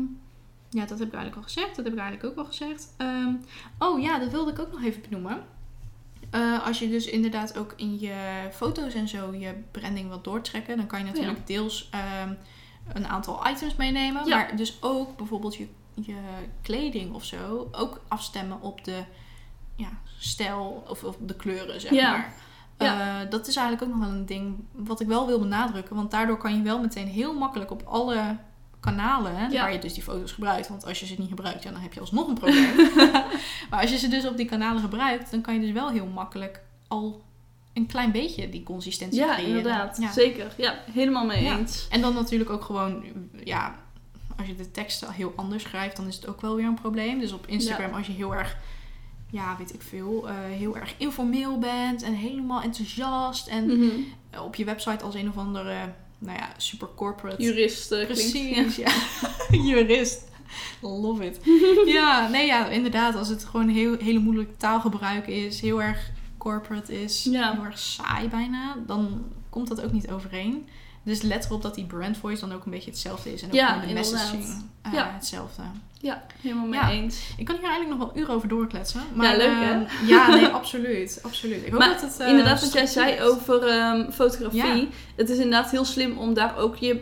ja, 0.76 0.86
dat 0.86 1.00
heb 1.00 1.08
ik 1.08 1.14
eigenlijk 1.14 1.36
al 1.36 1.44
gezegd. 1.54 1.76
Dat 1.76 1.86
heb 1.86 1.94
ik 1.94 2.00
eigenlijk 2.00 2.30
ook 2.32 2.38
al 2.38 2.52
gezegd. 2.52 2.94
Ehm, 2.98 3.34
oh 3.80 4.02
ja, 4.02 4.20
dat 4.20 4.32
wilde 4.32 4.52
ik 4.52 4.60
ook 4.60 4.72
nog 4.72 4.84
even 4.84 5.02
benoemen. 5.02 5.44
Eh, 6.30 6.66
als 6.66 6.80
je 6.80 6.90
dus 6.90 7.06
inderdaad 7.06 7.58
ook 7.58 7.74
in 7.76 8.00
je 8.00 8.16
foto's 8.52 8.94
en 8.94 9.08
zo 9.08 9.34
je 9.34 9.54
branding 9.72 10.08
wilt 10.08 10.24
doortrekken, 10.24 10.78
dan 10.78 10.88
kan 10.88 11.00
je 11.00 11.06
natuurlijk 11.06 11.48
deels 11.48 11.90
ehm, 11.92 12.34
een 12.94 13.08
aantal 13.08 13.48
items 13.48 13.76
meenemen. 13.76 14.26
Ja. 14.26 14.36
Maar 14.36 14.56
dus 14.56 14.78
ook 14.82 15.18
bijvoorbeeld 15.18 15.56
je, 15.56 15.68
je 15.94 16.18
kleding 16.62 17.14
of 17.14 17.24
zo 17.24 17.68
ook 17.72 18.02
afstemmen 18.08 18.62
op 18.62 18.84
de 18.84 19.04
ja, 19.76 19.90
stijl 20.18 20.84
of, 20.88 21.04
of 21.04 21.18
de 21.20 21.36
kleuren, 21.36 21.82
zeg 21.82 21.92
Ja. 21.92 22.12
maar. 22.12 22.34
Ja. 22.78 23.22
Eh, 23.22 23.30
dat 23.30 23.48
is 23.48 23.56
eigenlijk 23.56 23.88
ook 23.88 23.98
nog 23.98 24.08
wel 24.08 24.18
een 24.18 24.26
ding 24.26 24.56
wat 24.72 25.00
ik 25.00 25.08
wel 25.08 25.28
wil 25.28 25.40
benadrukken. 25.40 25.96
Want 25.96 26.12
daardoor 26.12 26.38
kan 26.38 26.56
je 26.56 26.62
wel 26.62 26.80
meteen 26.80 27.08
heel 27.08 27.34
makkelijk 27.34 27.72
op 27.72 27.84
alle 27.86 28.38
kanalen 28.86 29.52
Ja. 29.52 29.62
waar 29.62 29.74
je 29.74 29.80
dus 29.80 29.94
die 29.94 30.04
foto's 30.04 30.32
gebruikt. 30.32 30.68
Want 30.68 30.86
als 30.86 31.00
je 31.00 31.06
ze 31.06 31.16
niet 31.18 31.30
gebruikt, 31.30 31.64
ja, 31.64 31.72
dan 31.72 31.82
heb 31.82 31.94
je 31.94 32.00
alsnog 32.00 32.28
een 32.28 32.34
probleem. 32.34 32.76
maar 33.70 33.82
als 33.82 33.92
je 33.92 33.98
ze 33.98 34.08
dus 34.08 34.28
op 34.28 34.38
die 34.38 34.46
kanalen 34.46 34.82
gebruikt, 34.82 35.32
dan 35.32 35.42
kan 35.42 35.54
je 35.54 35.60
dus 35.60 35.72
wel 35.72 35.90
heel 35.90 36.06
makkelijk 36.06 36.62
al 36.88 37.24
een 37.74 37.86
klein 37.86 38.12
beetje 38.12 38.50
die 38.50 38.64
consistentie 38.64 39.20
ja, 39.20 39.34
creëren. 39.34 39.48
inderdaad. 39.58 39.98
Ja. 39.98 40.12
Zeker. 40.12 40.54
Ja, 40.58 40.76
helemaal 40.92 41.26
mee 41.26 41.46
eens. 41.58 41.88
En 41.90 42.02
dan 42.02 42.14
natuurlijk 42.14 42.50
ook 42.50 42.64
gewoon, 42.64 43.04
ja, 43.44 43.76
als 44.38 44.48
je 44.48 44.56
de 44.56 44.72
teksten 44.72 45.12
heel 45.12 45.34
anders 45.36 45.64
schrijft, 45.64 45.96
dan 45.98 46.08
is 46.08 46.16
het 46.16 46.28
ook 46.28 46.42
wel 46.42 46.56
weer 46.56 46.66
een 46.66 46.80
probleem. 46.82 47.20
Dus 47.20 47.32
op 47.32 47.48
Instagram, 47.48 47.94
als 47.94 48.08
je 48.08 48.14
heel 48.14 48.36
erg, 48.36 48.58
ja, 49.30 49.56
weet 49.58 49.74
ik 49.74 49.82
veel, 49.82 50.28
eh, 50.30 50.36
heel 50.50 50.76
erg 50.78 50.94
informeel 50.98 51.60
bent 51.60 52.02
en 52.04 52.14
helemaal 52.14 52.62
enthousiast. 52.62 53.48
En 53.48 53.66
Mhm. 53.66 53.90
op 54.44 54.56
je 54.56 54.66
website 54.66 55.04
als 55.04 55.16
een 55.16 55.30
of 55.30 55.38
andere, 55.38 55.76
nou 56.18 56.38
ja, 56.38 56.50
super 56.58 56.88
corporate. 56.96 57.44
Jurist 57.44 57.88
klinkt. 57.88 58.06
Precies, 58.08 58.76
ja. 58.76 58.92
Jurist. 59.68 60.24
Love 60.82 61.26
it. 61.26 61.40
ja, 61.98 62.28
nee, 62.28 62.46
ja, 62.46 62.68
inderdaad. 62.70 63.16
Als 63.16 63.28
het 63.30 63.44
gewoon 63.44 63.68
heel, 63.70 63.98
hele 63.98 64.20
moeilijk 64.20 64.58
taalgebruik 64.58 65.28
is, 65.28 65.62
heel 65.62 65.82
erg 65.82 66.12
corporate 66.38 67.02
is, 67.02 67.24
Ja. 67.24 67.54
heel 67.54 67.64
erg 67.64 67.80
saai 67.80 68.28
bijna, 68.30 68.76
dan 68.88 69.24
komt 69.50 69.68
dat 69.68 69.82
ook 69.82 69.92
niet 69.92 70.10
overeen. 70.12 70.68
Dus 71.06 71.22
let 71.22 71.46
erop 71.46 71.62
dat 71.62 71.76
die 71.76 71.86
brand 71.86 72.18
voice 72.18 72.40
dan 72.48 72.54
ook 72.58 72.66
een 72.66 72.72
beetje 72.72 72.90
hetzelfde 72.90 73.34
is. 73.34 73.42
En 73.42 73.48
ook 73.48 73.54
Ja, 73.54 73.80
de 73.88 73.94
messaging 73.94 74.44
eh, 74.82 74.94
Ja. 74.94 75.12
hetzelfde. 75.14 75.62
Ja, 76.00 76.24
helemaal 76.42 76.66
mee 76.66 76.80
Ja. 76.80 76.90
eens. 76.92 77.20
Ik 77.38 77.46
kan 77.46 77.56
hier 77.56 77.64
eigenlijk 77.70 78.00
nog 78.00 78.08
wel 78.14 78.22
uren 78.24 78.36
over 78.36 78.48
doorkletsen. 78.48 79.02
Maar, 79.14 79.32
Ja, 79.32 79.38
leuk, 79.38 79.56
hè? 79.60 79.84
eh, 79.84 80.08
ja, 80.10 80.28
nee, 80.36 80.46
absoluut. 80.48 81.20
absoluut. 81.24 81.66
Ik 81.66 81.70
hoop 81.72 81.80
Maar 81.80 81.90
dat 81.90 82.02
het... 82.02 82.20
eh, 82.20 82.28
inderdaad, 82.30 82.62
wat 82.62 82.74
jij 82.74 82.86
zei 82.86 83.22
over 83.22 83.68
ehm, 83.68 84.12
fotografie. 84.12 84.60
Ja. 84.82 84.88
Het 85.16 85.30
is 85.30 85.38
inderdaad 85.38 85.72
heel 85.72 85.86
slim 85.86 86.18
om 86.18 86.34
daar 86.34 86.58
ook 86.58 86.76
je 86.76 87.02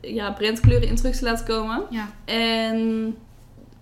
ja, 0.00 0.30
brandkleuren 0.32 0.88
in 0.88 0.96
terug 0.96 1.16
te 1.16 1.24
laten 1.24 1.46
komen. 1.46 1.82
Ja. 1.90 2.08
En 2.24 3.16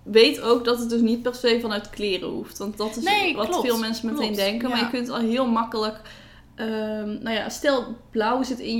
weet 0.03 0.41
ook 0.41 0.65
dat 0.65 0.79
het 0.79 0.89
dus 0.89 1.01
niet 1.01 1.21
per 1.21 1.35
se 1.35 1.57
vanuit 1.61 1.89
kleren 1.89 2.29
hoeft. 2.29 2.57
Want 2.57 2.77
dat 2.77 2.97
is 2.97 3.03
Nee, 3.03 3.35
wat 3.35 3.47
klopt, 3.49 3.65
veel 3.67 3.79
mensen 3.79 4.05
meteen 4.05 4.21
klopt, 4.21 4.35
denken. 4.35 4.69
Maar 4.69 4.79
je 4.79 4.89
kunt 4.89 5.09
al 5.09 5.19
heel 5.19 5.47
makkelijk... 5.47 5.99
ehm, 6.55 7.07
nou 7.23 7.29
ja, 7.29 7.49
stel 7.49 7.97
blauw 8.11 8.43
zit 8.43 8.59
in 8.59 8.79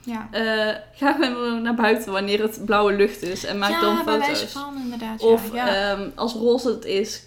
Ja. 0.00 0.28
Eh, 0.30 0.74
ga 0.94 1.12
gewoon 1.12 1.62
naar 1.62 1.74
buiten 1.74 2.12
wanneer 2.12 2.42
het 2.42 2.60
blauwe 2.64 2.92
lucht 2.92 3.22
is. 3.22 3.44
En 3.44 3.58
maak 3.58 3.70
ja, 3.70 3.80
dan 3.80 3.96
foto's. 3.96 4.42
van 4.42 4.74
inderdaad. 4.82 5.22
Of 5.22 5.52
ja. 5.52 5.90
ehm, 5.92 6.08
als 6.14 6.32
roze 6.34 6.68
het 6.68 6.84
is, 6.84 7.22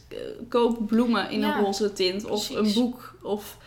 koop 0.49 0.88
bloemen 0.88 1.29
in 1.29 1.43
een 1.43 1.59
roze 1.62 1.93
tint. 1.93 2.25
Of 2.25 2.51
precies. 2.51 2.75
een 2.75 2.83
boek. 2.83 3.15
Of 3.21 3.57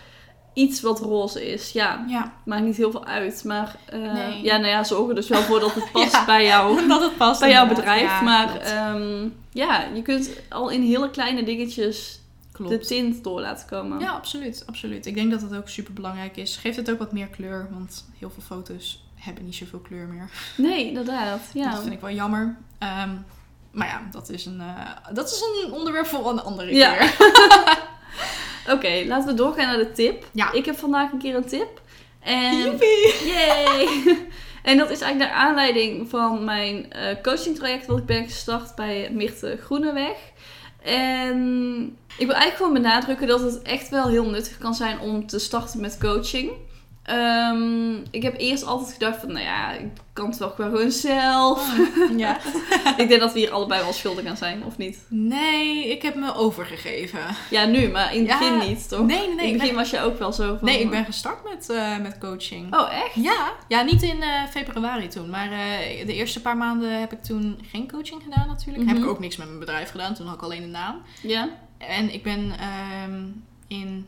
iets 0.54 0.80
wat 0.80 1.00
roze 1.00 1.52
is. 1.52 1.72
Ja, 1.72 2.04
maakt 2.44 2.62
niet 2.62 2.76
heel 2.76 2.90
veel 2.90 3.04
uit. 3.04 3.44
Maar 3.44 3.76
eh, 3.86 4.12
Nee. 4.12 4.42
ja, 4.42 4.56
nou 4.56 4.68
ja, 4.68 4.84
zorg 4.84 5.08
er 5.08 5.14
dus 5.14 5.28
wel 5.28 5.42
voor 5.42 5.60
dat 5.60 5.74
het 5.74 5.92
past 5.92 6.26
bij 6.26 6.44
jou. 6.44 6.80
dat 6.88 7.00
het 7.02 7.16
past 7.16 7.40
Bij 7.40 7.50
jouw 7.50 7.66
bedrijf. 7.68 8.20
Maar 8.20 8.56
ehm, 8.56 9.28
ja, 9.50 9.84
je 9.94 10.02
kunt 10.02 10.30
al 10.48 10.70
in 10.70 10.82
hele 10.82 11.10
kleine 11.10 11.42
dingetjes 11.42 12.20
Klopt. 12.66 12.82
de 12.82 12.86
tint 12.94 13.24
door 13.24 13.40
laten 13.40 13.66
komen. 13.68 13.98
Ja, 14.00 14.10
absoluut, 14.10 14.62
absoluut. 14.66 15.06
Ik 15.06 15.14
denk 15.14 15.30
dat 15.30 15.42
het 15.42 15.54
ook 15.54 15.68
super 15.68 15.92
belangrijk 15.92 16.36
is. 16.36 16.56
Geeft 16.56 16.76
het 16.76 16.90
ook 16.90 16.98
wat 16.98 17.12
meer 17.12 17.26
kleur, 17.28 17.68
want 17.70 18.08
heel 18.18 18.30
veel 18.30 18.42
foto's 18.42 19.04
hebben 19.14 19.44
niet 19.44 19.54
zoveel 19.54 19.78
kleur 19.78 20.06
meer. 20.06 20.30
Nee, 20.56 20.86
inderdaad. 20.86 21.40
Ja. 21.54 21.70
Dat 21.70 21.80
vind 21.82 21.92
ik 21.94 22.00
wel 22.00 22.10
jammer. 22.10 22.56
Ehm, 22.78 23.10
maar 23.70 23.86
ja, 23.86 24.02
dat 24.10 24.28
is, 24.30 24.46
een, 24.46 24.60
eh, 24.60 25.14
dat 25.14 25.30
is 25.30 25.44
een 25.64 25.72
onderwerp 25.72 26.06
voor 26.06 26.30
een 26.30 26.40
andere 26.42 26.74
Ja. 26.74 26.94
keer. 26.96 27.14
Oké, 28.74 29.04
laten 29.06 29.28
we 29.28 29.34
doorgaan 29.34 29.66
naar 29.66 29.78
de 29.78 29.92
tip. 29.92 30.26
Ja. 30.32 30.52
Ik 30.52 30.64
heb 30.64 30.76
vandaag 30.78 31.12
een 31.12 31.18
keer 31.18 31.34
een 31.34 31.44
tip. 31.46 31.80
En 32.20 32.58
Joepie! 32.58 33.24
Yay! 33.26 33.88
en 34.70 34.76
dat 34.78 34.90
is 34.90 35.00
eigenlijk 35.00 35.18
naar 35.32 35.40
aanleiding 35.46 36.08
van 36.08 36.44
mijn 36.44 36.92
eh 36.92 37.22
coaching 37.22 37.56
traject 37.56 37.86
wat 37.86 37.98
ik 37.98 38.06
ben 38.06 38.24
gestart 38.24 38.74
bij 38.74 39.08
Mirte 39.12 39.58
Groeneweg. 39.64 40.16
En 40.82 41.96
ik 42.18 42.26
wil 42.26 42.34
eigenlijk 42.36 42.56
gewoon 42.56 42.72
benadrukken 42.72 43.26
dat 43.26 43.40
het 43.40 43.62
echt 43.62 43.88
wel 43.88 44.08
heel 44.08 44.30
nuttig 44.30 44.58
kan 44.58 44.74
zijn 44.74 45.00
om 45.00 45.26
te 45.26 45.38
starten 45.38 45.80
met 45.80 45.98
coaching. 45.98 46.50
Ehm, 47.02 47.92
ik 48.10 48.22
heb 48.22 48.34
eerst 48.38 48.64
altijd 48.66 48.92
gedacht 48.92 49.20
van, 49.20 49.32
nou 49.32 49.44
ja, 49.44 49.72
ik 49.72 49.86
kan 50.12 50.28
het 50.28 50.38
wel 50.38 50.50
gewoon 50.50 50.90
zelf. 50.90 51.74
Ja. 52.16 52.38
ik 52.96 53.08
denk 53.08 53.20
dat 53.20 53.32
we 53.32 53.38
hier 53.38 53.50
allebei 53.50 53.82
wel 53.82 53.92
schuldig 53.92 54.26
aan 54.26 54.36
zijn, 54.36 54.64
of 54.64 54.76
niet? 54.78 54.98
Nee, 55.08 55.90
ik 55.90 56.02
heb 56.02 56.14
me 56.14 56.34
overgegeven. 56.34 57.18
Ja, 57.50 57.64
nu, 57.64 57.88
maar 57.88 58.14
in 58.14 58.20
het 58.20 58.28
Ja. 58.28 58.38
begin 58.38 58.68
niet, 58.68 58.88
toch? 58.88 59.06
Nee, 59.06 59.16
nee, 59.18 59.26
nee. 59.26 59.28
in 59.28 59.38
het 59.38 59.52
begin 59.52 59.66
ben- 59.68 59.74
was 59.76 59.90
je 59.90 60.00
ook 60.00 60.18
wel 60.18 60.32
zo 60.32 60.46
van... 60.56 60.58
Nee, 60.68 60.80
ik 60.80 60.90
ben 60.90 61.04
gestart 61.04 61.44
met, 61.44 61.70
eh, 61.70 61.98
met 61.98 62.18
coaching. 62.18 62.74
Oh, 62.74 62.92
echt? 63.04 63.14
Ja, 63.14 63.52
ja, 63.68 63.82
niet 63.82 64.02
in 64.02 64.22
eh, 64.22 64.28
februari 64.50 65.08
toen. 65.08 65.30
Maar 65.30 65.52
eh, 65.52 66.06
de 66.06 66.14
eerste 66.14 66.40
paar 66.40 66.56
maanden 66.56 67.00
heb 67.00 67.12
ik 67.12 67.22
toen 67.22 67.58
geen 67.70 67.90
coaching 67.90 68.22
gedaan 68.22 68.48
natuurlijk. 68.48 68.84
Heb 68.86 68.94
Mhm. 68.96 69.04
ik 69.04 69.10
ook 69.10 69.18
niks 69.20 69.36
met 69.36 69.46
mijn 69.46 69.58
bedrijf 69.60 69.90
gedaan. 69.90 70.14
Toen 70.14 70.26
had 70.26 70.34
ik 70.36 70.42
alleen 70.42 70.60
de 70.62 70.66
naam. 70.68 71.02
Ja? 71.22 71.48
En 71.88 72.12
ik 72.12 72.22
ben 72.22 72.52
ehm, 72.58 73.24
in 73.66 74.06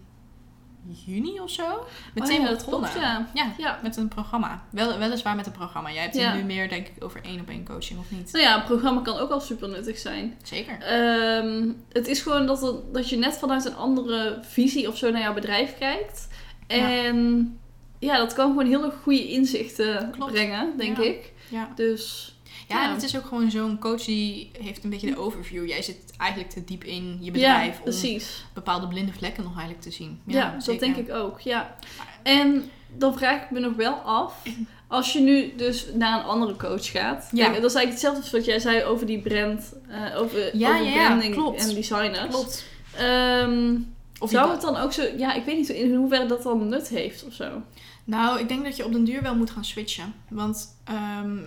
juni 1.06 1.40
of 1.40 1.50
zo 1.50 1.84
meteen 2.14 2.30
oh, 2.30 2.36
ja, 2.36 2.38
weer 2.48 2.48
dat 2.56 2.64
begonnen. 2.64 2.90
klopt, 2.90 3.04
ja. 3.04 3.26
Ja, 3.34 3.52
Ja. 3.58 3.78
met 3.82 3.96
een 3.96 4.08
programma. 4.08 4.62
Wel, 4.70 4.98
weliswaar 4.98 5.36
met 5.36 5.46
een 5.46 5.52
programma. 5.52 5.92
Jij 5.92 6.02
hebt 6.02 6.14
Ja. 6.14 6.30
het 6.30 6.34
nu 6.40 6.42
meer, 6.42 6.68
denk 6.68 6.86
ik, 6.88 7.04
over 7.04 7.20
één 7.24 7.40
op 7.40 7.48
één 7.48 7.64
coaching 7.64 7.98
of 7.98 8.10
niet? 8.10 8.32
Nou 8.32 8.44
ja, 8.44 8.56
een 8.56 8.64
programma 8.64 9.00
kan 9.00 9.18
ook 9.18 9.28
wel 9.28 9.40
super 9.40 9.68
nuttig 9.68 9.98
zijn. 9.98 10.36
Zeker. 10.42 10.78
Ehm, 10.80 11.68
het 11.92 12.06
is 12.06 12.20
gewoon 12.22 12.46
dat, 12.46 12.60
het- 12.60 12.94
dat 12.94 13.08
je 13.08 13.16
net 13.16 13.38
vanuit 13.38 13.64
een 13.64 13.76
andere 13.76 14.38
visie 14.42 14.88
of 14.88 14.96
zo 14.96 15.10
naar 15.10 15.20
jouw 15.20 15.34
bedrijf 15.34 15.78
kijkt. 15.78 16.28
En 16.66 17.58
ja, 17.98 18.16
dat 18.16 18.32
kan 18.32 18.50
gewoon 18.50 18.66
heel 18.66 18.90
goede 18.90 19.28
inzichten 19.28 20.10
Klopt. 20.10 20.32
brengen, 20.32 20.76
denk 20.76 20.98
ik. 20.98 21.32
Ja. 21.48 21.68
Dus 21.74 22.33
Ja, 22.68 22.84
en 22.84 22.92
het 22.94 23.02
is 23.02 23.16
ook 23.16 23.26
gewoon 23.26 23.50
zo'n 23.50 23.78
coach 23.78 24.04
die 24.04 24.50
heeft 24.58 24.84
een 24.84 24.90
beetje 24.90 25.10
de 25.10 25.18
overview. 25.18 25.68
Jij 25.68 25.82
zit 25.82 25.98
eigenlijk 26.16 26.50
te 26.50 26.64
diep 26.64 26.84
in 26.84 27.18
je 27.20 27.30
bedrijf 27.30 27.80
om 27.84 28.18
bepaalde 28.54 28.88
blinde 28.88 29.12
vlekken 29.12 29.42
nog 29.42 29.52
eigenlijk 29.52 29.82
te 29.82 29.90
zien. 29.90 30.20
Ja, 30.26 30.50
dat 30.52 30.64
zeker. 30.64 30.80
denk 30.80 31.08
ik 31.08 31.14
ook. 31.14 31.40
Ja. 31.40 31.76
En 32.22 32.70
dan 32.96 33.14
vraag 33.18 33.42
ik 33.42 33.50
me 33.50 33.60
nog 33.60 33.74
wel 33.76 33.94
af, 33.94 34.42
als 34.88 35.12
je 35.12 35.20
nu 35.20 35.52
dus 35.56 35.86
naar 35.94 36.18
een 36.18 36.24
andere 36.24 36.56
coach 36.56 36.90
gaat. 36.90 37.28
Ja. 37.32 37.44
Kijk, 37.48 37.60
dat 37.60 37.70
is 37.70 37.76
eigenlijk 37.76 37.90
hetzelfde 37.90 38.20
als 38.20 38.30
wat 38.30 38.44
jij 38.44 38.58
zei 38.58 38.84
over 38.84 39.06
die 39.06 39.20
brand, 39.20 39.72
eh, 39.88 40.20
over, 40.20 40.56
Ja, 40.56 40.70
over 40.70 40.84
ja, 40.84 40.92
ja, 40.92 41.06
branding 41.06 41.34
klopt. 41.34 41.68
en 41.68 41.74
designers. 41.74 42.28
Klopt. 42.28 42.64
Ehm, 42.96 43.76
Of 44.18 44.30
zou 44.30 44.50
het 44.50 44.60
dan 44.60 44.76
ook 44.76 44.92
zo, 44.92 45.02
ja, 45.16 45.34
ik 45.34 45.44
weet 45.44 45.56
niet 45.56 45.68
in 45.68 45.94
hoeverre 45.94 46.26
dat 46.26 46.42
dan 46.42 46.68
nut 46.68 46.88
heeft 46.88 47.24
of 47.26 47.32
zo. 47.32 47.62
Nou, 48.04 48.40
ik 48.40 48.48
denk 48.48 48.64
dat 48.64 48.76
je 48.76 48.84
op 48.84 48.92
den 48.92 49.04
duur 49.04 49.22
wel 49.22 49.34
moet 49.34 49.50
gaan 49.50 49.64
switchen. 49.64 50.14
Want, 50.28 50.76
ehm, 50.84 51.38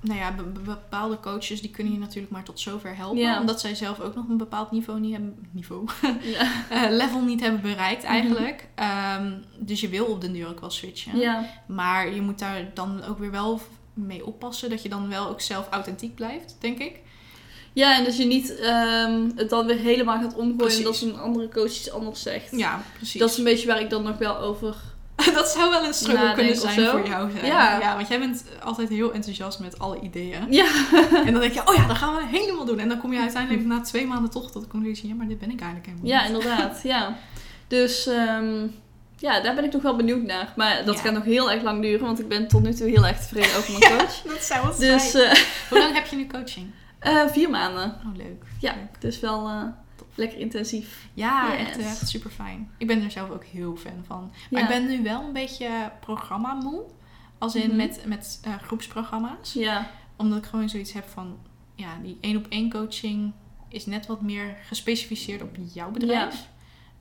nou 0.00 0.18
ja, 0.18 0.32
be- 0.32 0.42
be- 0.42 0.60
bepaalde 0.60 1.20
coaches 1.20 1.60
die 1.60 1.70
kunnen 1.70 1.92
je 1.92 1.98
natuurlijk 1.98 2.32
maar 2.32 2.42
tot 2.44 2.60
zover 2.60 2.96
helpen. 2.96 3.38
Omdat 3.40 3.60
zij 3.60 3.74
zelf 3.74 4.00
ook 4.00 4.14
nog 4.14 4.28
een 4.28 4.36
bepaald 4.36 4.70
niveau 4.70 5.00
niet 5.00 5.12
hebben, 5.12 5.46
niveau, 5.50 5.88
Ja. 6.36 6.50
eh, 6.70 6.90
level 6.90 7.20
niet 7.20 7.40
hebben 7.40 7.60
bereikt 7.60 8.04
eigenlijk. 8.04 8.68
Ehm, 8.74 9.32
dus 9.58 9.80
je 9.80 9.88
wil 9.88 10.04
op 10.04 10.20
den 10.20 10.32
duur 10.32 10.48
ook 10.48 10.60
wel 10.60 10.70
switchen. 10.70 11.18
ja. 11.18 11.44
Maar 11.66 12.14
je 12.14 12.20
moet 12.20 12.38
daar 12.38 12.70
dan 12.74 13.04
ook 13.04 13.18
weer 13.18 13.30
wel 13.30 13.60
mee 13.94 14.26
oppassen. 14.26 14.70
Dat 14.70 14.82
je 14.82 14.88
dan 14.88 15.08
wel 15.08 15.28
ook 15.28 15.40
zelf 15.40 15.68
authentiek 15.70 16.14
blijft, 16.14 16.56
denk 16.60 16.78
ik. 16.78 17.00
Ja, 17.72 17.98
en 17.98 18.04
dat 18.04 18.16
je 18.16 18.24
niet 18.24 18.56
ehm, 18.58 19.30
het 19.36 19.50
dan 19.50 19.66
weer 19.66 19.76
helemaal 19.78 20.20
gaat 20.20 20.34
omgooien 20.34 20.56
Precies. 20.56 20.84
dat 20.84 21.00
een 21.00 21.18
andere 21.18 21.48
coach 21.48 21.66
iets 21.66 21.90
anders 21.90 22.22
zegt. 22.22 22.56
Ja, 22.56 22.82
precies. 22.96 23.20
Dat 23.20 23.30
is 23.30 23.38
een 23.38 23.44
beetje 23.44 23.66
waar 23.66 23.80
ik 23.80 23.90
dan 23.90 24.02
nog 24.02 24.18
wel 24.18 24.38
over... 24.38 24.76
dat 25.34 25.48
zou 25.48 25.70
wel 25.70 25.84
een 25.84 25.94
struggle 25.94 26.32
kunnen 26.34 26.56
zijn 26.56 26.86
voor 26.86 27.06
jou. 27.08 27.30
Zijn. 27.30 27.46
Ja. 27.46 27.78
ja, 27.80 27.94
want 27.96 28.08
jij 28.08 28.18
bent 28.18 28.44
altijd 28.62 28.88
heel 28.88 29.12
enthousiast 29.12 29.58
met 29.58 29.78
alle 29.78 30.00
ideeën. 30.00 30.46
Ja. 30.52 30.66
En 31.24 31.32
dan 31.32 31.40
denk 31.40 31.52
je, 31.52 31.68
oh 31.68 31.74
ja, 31.74 31.86
dat 31.86 31.96
gaan 31.96 32.14
we 32.16 32.22
helemaal 32.38 32.64
doen. 32.64 32.78
En 32.78 32.88
dan 32.88 32.98
kom 33.00 33.12
je 33.12 33.18
uiteindelijk 33.20 33.64
na 33.64 33.80
twee 33.80 34.06
maanden 34.06 34.30
toch 34.30 34.50
tot 34.50 34.62
de 34.62 34.68
conclusie, 34.68 35.08
ja, 35.08 35.14
maar 35.14 35.26
dit 35.28 35.38
ben 35.38 35.50
ik 35.50 35.60
eigenlijk 35.60 35.90
helemaal 35.90 36.10
Ja, 36.10 36.22
niet. 36.28 36.32
inderdaad. 36.44 36.80
ja. 36.82 37.16
Dus 37.68 38.06
ehm, 38.06 38.66
ja, 39.16 39.40
daar 39.40 39.54
ben 39.54 39.64
ik 39.64 39.72
nog 39.72 39.82
wel 39.82 39.96
benieuwd 39.96 40.22
naar. 40.22 40.52
Maar 40.56 40.84
dat 40.84 40.94
Ja. 40.94 41.00
gaat 41.00 41.12
nog 41.12 41.24
heel 41.24 41.50
erg 41.50 41.62
lang 41.62 41.82
duren, 41.82 42.04
want 42.06 42.20
ik 42.20 42.28
ben 42.28 42.48
tot 42.48 42.62
nu 42.62 42.74
toe 42.74 42.88
heel 42.88 43.06
erg 43.06 43.18
tevreden 43.18 43.56
over 43.56 43.78
mijn 43.78 43.92
coach. 43.98 44.14
Dat 44.22 44.42
zou 44.42 44.66
wat 44.66 44.78
Dus 44.78 45.10
zijn. 45.10 45.30
eh, 45.30 45.38
Hoe 45.68 45.78
lang 45.78 45.94
heb 45.94 46.06
je 46.06 46.16
nu 46.16 46.26
coaching? 46.26 46.70
eh, 46.98 47.20
vier 47.26 47.50
maanden. 47.50 47.84
Oh, 48.06 48.16
leuk. 48.16 48.42
Ja, 48.58 48.72
Leuk. 48.74 49.00
dus 49.00 49.20
wel 49.20 49.46
eh, 49.48 49.62
lekker 50.14 50.38
intensief. 50.38 51.08
Ja, 51.14 51.52
Yes. 51.52 51.58
echt, 51.68 51.78
echt 51.78 52.08
super 52.08 52.30
fijn. 52.30 52.70
Ik 52.78 52.86
ben 52.86 53.02
er 53.02 53.10
zelf 53.10 53.30
ook 53.30 53.44
heel 53.44 53.76
fan 53.76 54.04
van. 54.06 54.32
Maar 54.50 54.60
Ja. 54.60 54.68
ik 54.68 54.74
ben 54.80 54.86
nu 54.96 55.02
wel 55.02 55.22
een 55.22 55.32
beetje 55.32 55.68
programma 56.00 56.54
moe. 56.54 56.82
Als 57.38 57.54
in 57.54 57.66
Mhm. 57.68 57.76
met, 57.76 58.02
met 58.06 58.38
eh, 58.42 58.54
groepsprogramma's. 58.62 59.52
Ja, 59.52 59.90
Omdat 60.16 60.38
ik 60.38 60.44
gewoon 60.44 60.68
zoiets 60.68 60.92
heb 60.92 61.08
van... 61.08 61.38
Ja, 61.74 61.88
die 62.02 62.18
één 62.20 62.36
op 62.36 62.46
één 62.48 62.70
coaching 62.70 63.32
is 63.68 63.86
net 63.86 64.06
wat 64.06 64.20
meer 64.20 64.56
gespecificeerd 64.66 65.42
op 65.42 65.56
jouw 65.72 65.90
bedrijf. 65.90 66.48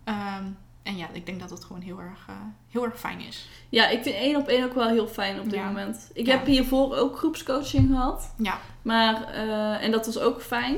Ehm, 0.04 0.44
en 0.84 0.98
ja, 0.98 1.08
ik 1.12 1.26
denk 1.26 1.40
dat 1.40 1.50
het 1.50 1.64
gewoon 1.64 1.82
heel 1.82 2.00
erg, 2.00 2.26
eh, 2.28 2.36
heel 2.70 2.84
erg 2.86 3.00
fijn 3.00 3.20
is. 3.22 3.50
ja 3.70 3.88
ik 3.88 4.04
vind 4.04 4.16
één 4.16 4.36
op 4.36 4.48
één 4.48 4.64
ook 4.66 4.74
wel 4.74 4.88
heel 4.90 5.08
fijn 5.08 5.38
op 5.40 5.44
dit 5.44 5.54
Ja. 5.54 5.66
moment. 5.66 6.10
Ik 6.14 6.26
Ja. 6.26 6.32
heb 6.38 6.46
hiervoor 6.46 6.96
ook 6.96 7.18
groepscoaching 7.18 7.88
gehad. 7.90 8.34
Ja. 8.38 8.60
Maar, 8.82 9.24
eh, 9.24 9.84
en 9.84 9.92
dat 9.92 10.06
was 10.06 10.20
ook 10.20 10.42
fijn. 10.42 10.76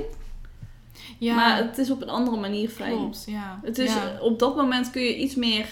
Ja, 1.18 1.36
Maar 1.36 1.58
het 1.58 1.78
is 1.78 1.90
op 1.92 2.02
een 2.02 2.10
andere 2.10 2.38
manier 2.38 2.70
fijn. 2.70 2.92
klopt. 2.98 3.24
Ja. 3.28 3.60
Het 3.64 3.78
is, 3.78 3.94
ja, 3.94 4.18
Op 4.22 4.40
dat 4.40 4.56
moment 4.56 4.92
kun 4.92 5.02
je 5.02 5.18
iets 5.18 5.36
meer 5.36 5.66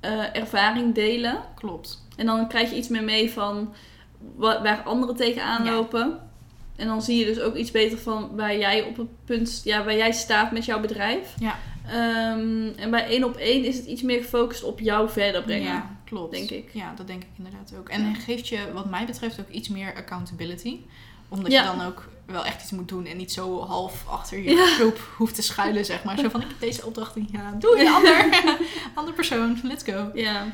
eh, 0.00 0.36
ervaring 0.36 0.94
delen. 0.94 1.38
klopt. 1.54 2.06
En 2.16 2.26
dan 2.26 2.48
krijg 2.48 2.70
je 2.70 2.76
iets 2.76 2.88
meer 2.88 3.04
mee 3.04 3.30
van 3.30 3.72
wa- 4.36 4.62
waar 4.62 4.82
anderen 4.82 5.16
tegenaan 5.16 5.64
Ja. 5.64 5.70
lopen. 5.72 6.18
En 6.76 6.86
dan 6.86 7.02
zie 7.02 7.18
je 7.18 7.24
dus 7.24 7.40
ook 7.40 7.54
iets 7.54 7.70
beter 7.70 7.98
van 7.98 8.30
waar 8.36 8.56
jij 8.58 8.82
op 8.82 8.96
het 8.96 9.06
punt, 9.24 9.60
ja, 9.64 9.84
waar 9.84 9.96
jij 9.96 10.12
staat 10.12 10.52
met 10.52 10.64
jouw 10.64 10.80
bedrijf. 10.80 11.34
Ja. 11.38 11.58
Ehm, 11.86 12.68
en 12.76 12.90
bij 12.90 13.06
één 13.06 13.24
op 13.24 13.36
één 13.36 13.64
is 13.64 13.76
het 13.76 13.86
iets 13.86 14.02
meer 14.02 14.20
gefocust 14.22 14.62
op 14.64 14.80
jou 14.80 15.10
verder 15.10 15.42
brengen. 15.42 15.66
Ja, 15.72 15.96
klopt. 16.04 16.32
denk 16.34 16.50
ik. 16.50 16.70
Ja, 16.72 16.92
dat 16.96 17.06
denk 17.06 17.22
ik 17.22 17.28
inderdaad 17.36 17.74
ook. 17.78 17.88
En 17.88 18.04
Ja. 18.08 18.14
geeft 18.14 18.48
je, 18.48 18.58
wat 18.72 18.90
mij 18.90 19.06
betreft, 19.06 19.40
ook 19.40 19.48
iets 19.48 19.68
meer 19.68 19.94
accountability. 19.96 20.76
Omdat 21.28 21.52
Ja. 21.52 21.60
je 21.72 21.76
dan 21.78 21.86
ook 21.86 22.08
wel 22.28 22.44
echt 22.44 22.62
iets 22.62 22.70
moet 22.70 22.88
doen 22.88 23.06
en 23.06 23.16
niet 23.16 23.32
zo 23.32 23.64
half 23.66 24.04
achter 24.08 24.38
je 24.38 24.50
Ja. 24.50 24.66
groep 24.66 24.98
hoeft 25.16 25.34
te 25.34 25.42
schuilen, 25.42 25.84
zeg 25.84 26.04
maar. 26.04 26.18
Zo 26.18 26.28
van, 26.28 26.40
ik 26.42 26.48
heb 26.48 26.60
deze 26.60 26.86
opdracht 26.86 27.14
niet 27.14 27.30
gedaan. 27.30 27.58
Doe 27.58 27.76
je 27.78 27.90
ander. 27.90 28.42
ander 28.98 29.14
persoon. 29.14 29.60
Let's 29.62 29.84
go. 29.84 30.10
Ja, 30.14 30.46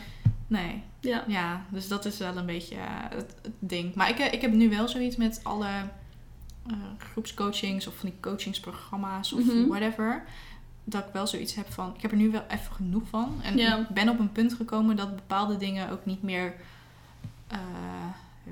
Nee. 0.47 0.83
ja. 1.01 1.25
Ja, 1.27 1.65
dus 1.69 1.89
dat 1.89 2.05
is 2.05 2.19
wel 2.19 2.37
een 2.37 2.47
beetje 2.47 2.75
eh, 2.75 2.83
het, 3.11 3.35
het 3.43 3.53
ding. 3.59 3.95
Maar 3.95 4.09
ik, 4.09 4.19
eh, 4.19 4.33
ik 4.33 4.41
heb 4.41 4.53
nu 4.53 4.71
wel 4.71 4.89
zoiets 4.89 5.17
met 5.17 5.41
alle 5.43 5.67
eh, 6.67 6.73
groepscoachings 6.99 7.87
of 7.87 7.95
van 7.97 8.09
die 8.09 8.19
coachingsprogramma's 8.21 9.33
of 9.33 9.45
Mhm. 9.45 9.67
whatever. 9.67 10.25
Dat 10.85 11.05
ik 11.07 11.13
wel 11.13 11.27
zoiets 11.27 11.55
heb 11.55 11.73
van, 11.73 11.95
ik 11.97 12.03
heb 12.03 12.11
er 12.11 12.17
nu 12.17 12.31
wel 12.31 12.45
even 12.49 12.73
genoeg 12.75 13.03
van. 13.11 13.41
En 13.43 13.57
Ja. 13.57 13.77
ik 13.79 13.89
ben 13.89 14.09
op 14.09 14.19
een 14.19 14.33
punt 14.33 14.55
gekomen 14.55 14.97
dat 14.97 15.15
bepaalde 15.17 15.57
dingen 15.57 15.91
ook 15.91 16.05
niet 16.07 16.23
meer 16.23 16.55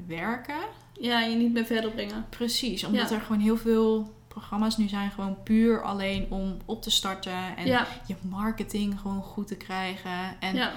werken. 0.07 0.55
ja, 1.01 1.21
je 1.21 1.37
niet 1.37 1.53
meer 1.53 1.65
verder 1.65 1.91
brengen. 1.91 2.27
Precies, 2.29 2.85
omdat 2.85 3.09
Ja. 3.09 3.15
er 3.17 3.21
gewoon 3.23 3.41
heel 3.43 3.57
veel 3.57 4.15
programma's 4.29 4.77
nu 4.77 4.89
zijn 4.89 5.11
gewoon 5.11 5.43
puur 5.43 5.83
alleen 5.83 6.27
om 6.31 6.57
op 6.65 6.83
te 6.83 6.91
starten 6.91 7.57
en 7.57 7.67
ja, 7.67 7.87
je 8.07 8.15
marketing 8.29 9.01
gewoon 9.01 9.23
goed 9.23 9.47
te 9.47 9.57
krijgen. 9.57 10.41
En 10.41 10.55
ja. 10.55 10.73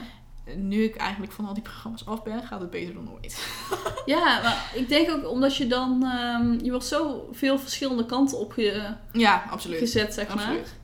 nu 0.56 0.84
ik 0.84 0.96
eigenlijk 0.96 1.32
van 1.32 1.46
al 1.46 1.54
die 1.54 1.64
programma's 1.64 2.06
af 2.06 2.24
ben, 2.24 2.44
gaat 2.44 2.60
het 2.62 2.70
beter 2.70 2.94
dan 2.94 3.12
ooit. 3.12 3.48
ja, 4.06 4.42
maar 4.44 4.72
ik 4.76 4.90
denk 4.90 5.10
ook 5.10 5.30
omdat 5.30 5.56
je 5.56 5.68
dan... 5.68 6.04
ehm, 6.04 6.64
je 6.64 6.70
wordt 6.70 6.86
zo 6.86 7.30
veel 7.32 7.60
verschillende 7.60 8.06
kanten 8.06 8.40
opgezet, 8.40 8.98
Ja, 9.12 9.44
absoluut. 9.50 9.90
zeg 9.90 10.28
maar. 10.28 10.38
Absoluut. 10.38 10.76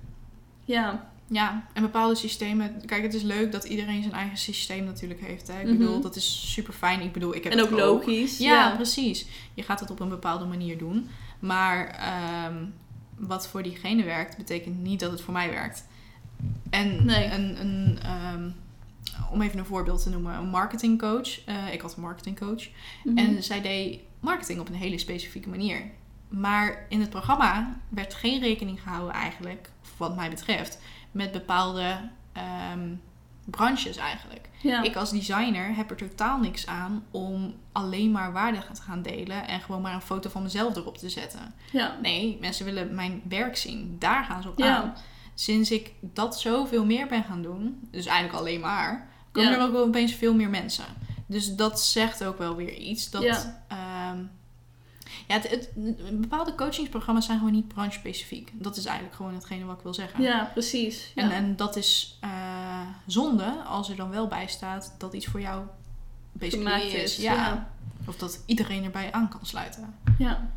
Ja, 0.66 1.11
Ja, 1.34 1.66
en 1.74 1.82
bepaalde 1.82 2.16
systemen. 2.16 2.82
Kijk, 2.86 3.04
het 3.04 3.14
is 3.14 3.22
leuk 3.22 3.52
dat 3.52 3.64
iedereen 3.64 4.02
zijn 4.02 4.14
eigen 4.16 4.38
systeem 4.38 4.84
natuurlijk 4.84 5.22
heeft. 5.22 5.48
Hè? 5.48 5.60
Ik 5.60 5.68
Mhm. 5.68 5.78
bedoel, 5.78 6.02
dat 6.02 6.16
is 6.16 6.52
super 6.54 6.74
fijn. 6.74 7.02
Ik 7.02 7.12
bedoel, 7.12 7.36
ik 7.36 7.44
heb 7.44 7.54
en 7.54 7.62
ook 7.62 7.70
logisch. 7.70 8.38
Ja, 8.38 8.76
precies. 8.76 9.26
Je 9.54 9.64
gaat 9.64 9.80
het 9.80 9.92
op 9.92 10.00
een 10.00 10.10
bepaalde 10.10 10.46
manier 10.46 10.78
doen. 10.78 11.10
Maar 11.40 11.88
ehm, 11.88 12.66
wat 13.18 13.48
voor 13.48 13.64
diegene 13.64 14.04
werkt, 14.04 14.38
betekent 14.38 14.82
niet 14.82 15.00
dat 15.00 15.12
het 15.12 15.22
voor 15.22 15.34
mij 15.34 15.50
werkt. 15.50 15.88
En 16.70 17.06
Nee. 17.06 17.26
een, 17.32 17.60
een 17.62 18.00
ehm, 18.04 18.50
om 19.32 19.42
even 19.42 19.60
een 19.60 19.66
voorbeeld 19.66 20.04
te 20.04 20.10
noemen, 20.10 20.36
een 20.36 20.50
marketingcoach. 20.50 21.46
Eh, 21.46 21.74
ik 21.74 21.82
had 21.82 21.96
een 21.96 22.02
marketingcoach. 22.02 22.68
Mhm. 23.04 23.18
En 23.18 23.44
zij 23.44 23.62
deed 23.62 24.00
marketing 24.20 24.60
op 24.60 24.68
een 24.70 24.76
hele 24.76 24.98
specifieke 24.98 25.50
manier. 25.50 25.82
Maar 26.28 26.86
in 26.90 27.00
het 27.00 27.10
programma 27.10 27.78
werd 27.90 28.14
geen 28.14 28.40
rekening 28.42 28.82
gehouden 28.82 29.14
eigenlijk, 29.14 29.70
wat 29.98 30.16
mij 30.16 30.30
betreft, 30.30 30.80
met 31.12 31.32
bepaalde 31.32 32.10
ehm, 32.34 32.90
branches 33.46 33.98
eigenlijk. 33.98 34.50
ja. 34.62 34.82
Ik 34.84 34.96
als 34.96 35.12
designer 35.12 35.76
heb 35.76 35.90
er 35.90 35.98
totaal 35.98 36.40
niks 36.40 36.68
aan 36.68 37.04
om 37.12 37.56
alleen 37.72 38.12
maar 38.12 38.32
waarde 38.32 38.58
te 38.74 38.82
gaan 38.82 39.02
delen 39.02 39.48
en 39.48 39.62
gewoon 39.62 39.82
maar 39.82 39.94
een 39.94 40.02
foto 40.02 40.30
van 40.30 40.44
mezelf 40.44 40.76
erop 40.76 40.98
te 40.98 41.10
zetten. 41.10 41.54
ja. 41.72 41.96
Nee, 42.02 42.38
mensen 42.42 42.66
willen 42.66 42.96
mijn 42.96 43.22
werk 43.30 43.58
zien. 43.58 43.96
Daar 44.00 44.24
gaan 44.24 44.42
ze 44.42 44.50
op 44.50 44.60
Ja. 44.60 44.76
aan. 44.76 44.94
Sinds 45.34 45.72
ik 45.72 45.92
dat 46.02 46.40
zoveel 46.40 46.86
meer 46.86 47.08
ben 47.08 47.24
gaan 47.24 47.42
doen, 47.42 47.88
dus 47.92 48.06
eigenlijk 48.06 48.40
alleen 48.40 48.60
maar, 48.60 49.08
komen 49.32 49.52
er 49.54 49.62
ook 49.62 49.72
wel 49.72 49.84
opeens 49.86 50.14
veel 50.14 50.34
meer 50.34 50.50
mensen. 50.50 50.86
Dus 51.26 51.56
dat 51.56 51.82
zegt 51.82 52.24
ook 52.24 52.38
wel 52.38 52.56
weer 52.56 52.74
iets. 52.78 53.10
Dat, 53.10 53.22
Ja. 53.24 53.64
Ja, 55.32 55.40
het, 55.40 55.50
het- 55.50 56.20
bepaalde 56.22 56.56
coachingsprogramma's 56.56 57.26
zijn 57.26 57.38
gewoon 57.38 57.54
niet 57.54 57.68
branche-specifiek. 57.68 58.52
Dat 58.54 58.78
is 58.78 58.86
eigenlijk 58.86 59.16
gewoon 59.16 59.34
hetgene 59.34 59.66
wat 59.66 59.78
ik 59.78 59.84
wil 59.84 59.94
zeggen. 59.94 60.22
Ja, 60.24 60.50
precies. 60.54 61.12
Ja. 61.16 61.24
En, 61.24 61.32
en 61.32 61.56
dat 61.56 61.76
is 61.76 62.18
eh, 62.22 62.82
zonde 63.06 63.64
als 63.66 63.90
er 63.90 63.96
dan 63.96 64.10
wel 64.10 64.28
bij 64.28 64.48
staat 64.48 64.96
dat 64.98 65.14
iets 65.14 65.26
voor 65.26 65.42
jou 65.42 65.64
basically 66.32 66.82
is. 66.82 67.18
Ja. 67.18 67.34
Ja. 67.34 67.70
Of 68.08 68.16
dat 68.18 68.44
iedereen 68.46 68.84
erbij 68.84 69.12
aan 69.12 69.30
kan 69.30 69.40
sluiten. 69.46 69.96
Ja. 70.18 70.50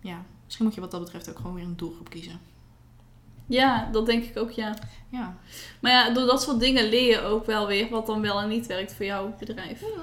Ja, 0.00 0.22
misschien 0.44 0.64
moet 0.64 0.74
je 0.74 0.80
wat 0.80 0.90
dat 0.90 1.00
betreft 1.00 1.30
ook 1.30 1.36
gewoon 1.36 1.54
weer 1.54 1.64
een 1.64 1.76
doelgroep 1.76 2.10
kiezen. 2.10 2.40
ja, 3.46 3.88
dat 3.92 4.06
denk 4.06 4.24
ik 4.24 4.36
ook, 4.38 4.50
ja. 4.50 4.74
Ja. 5.08 5.36
Maar 5.80 5.92
ja, 5.92 6.10
door 6.10 6.26
dat 6.26 6.42
soort 6.42 6.60
dingen 6.60 6.88
leer 6.88 7.08
je 7.10 7.20
ook 7.20 7.46
wel 7.46 7.66
weer 7.66 7.90
wat 7.90 8.06
dan 8.06 8.20
wel 8.20 8.40
en 8.40 8.48
niet 8.48 8.66
werkt 8.66 8.94
voor 8.94 9.04
jouw 9.04 9.34
bedrijf. 9.38 9.80
Ja. 9.80 10.02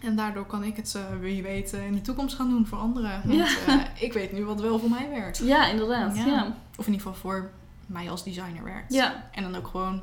En 0.00 0.16
daardoor 0.16 0.46
kan 0.46 0.64
ik 0.64 0.76
het, 0.76 0.94
eh, 0.94 1.02
wie 1.20 1.42
weet, 1.42 1.72
eh, 1.72 1.86
in 1.86 1.94
de 1.94 2.00
toekomst 2.00 2.36
gaan 2.36 2.48
doen 2.50 2.66
voor 2.66 2.78
anderen. 2.78 3.20
Want 3.24 3.38
Ja. 3.38 3.46
eh, 3.66 3.74
ik 4.06 4.12
weet 4.12 4.32
nu 4.32 4.44
wat 4.44 4.60
wel 4.60 4.78
voor 4.78 4.90
mij 4.90 5.08
werkt. 5.10 5.38
Ja, 5.38 5.66
inderdaad. 5.66 6.16
Ja. 6.16 6.26
Ja. 6.26 6.56
Of 6.76 6.86
in 6.86 6.92
ieder 6.92 7.06
geval 7.06 7.14
voor 7.14 7.50
mij 7.86 8.10
als 8.10 8.24
designer 8.24 8.64
werkt. 8.64 8.92
Ja. 8.94 9.28
En 9.32 9.42
dan 9.42 9.56
ook 9.56 9.66
gewoon 9.66 10.02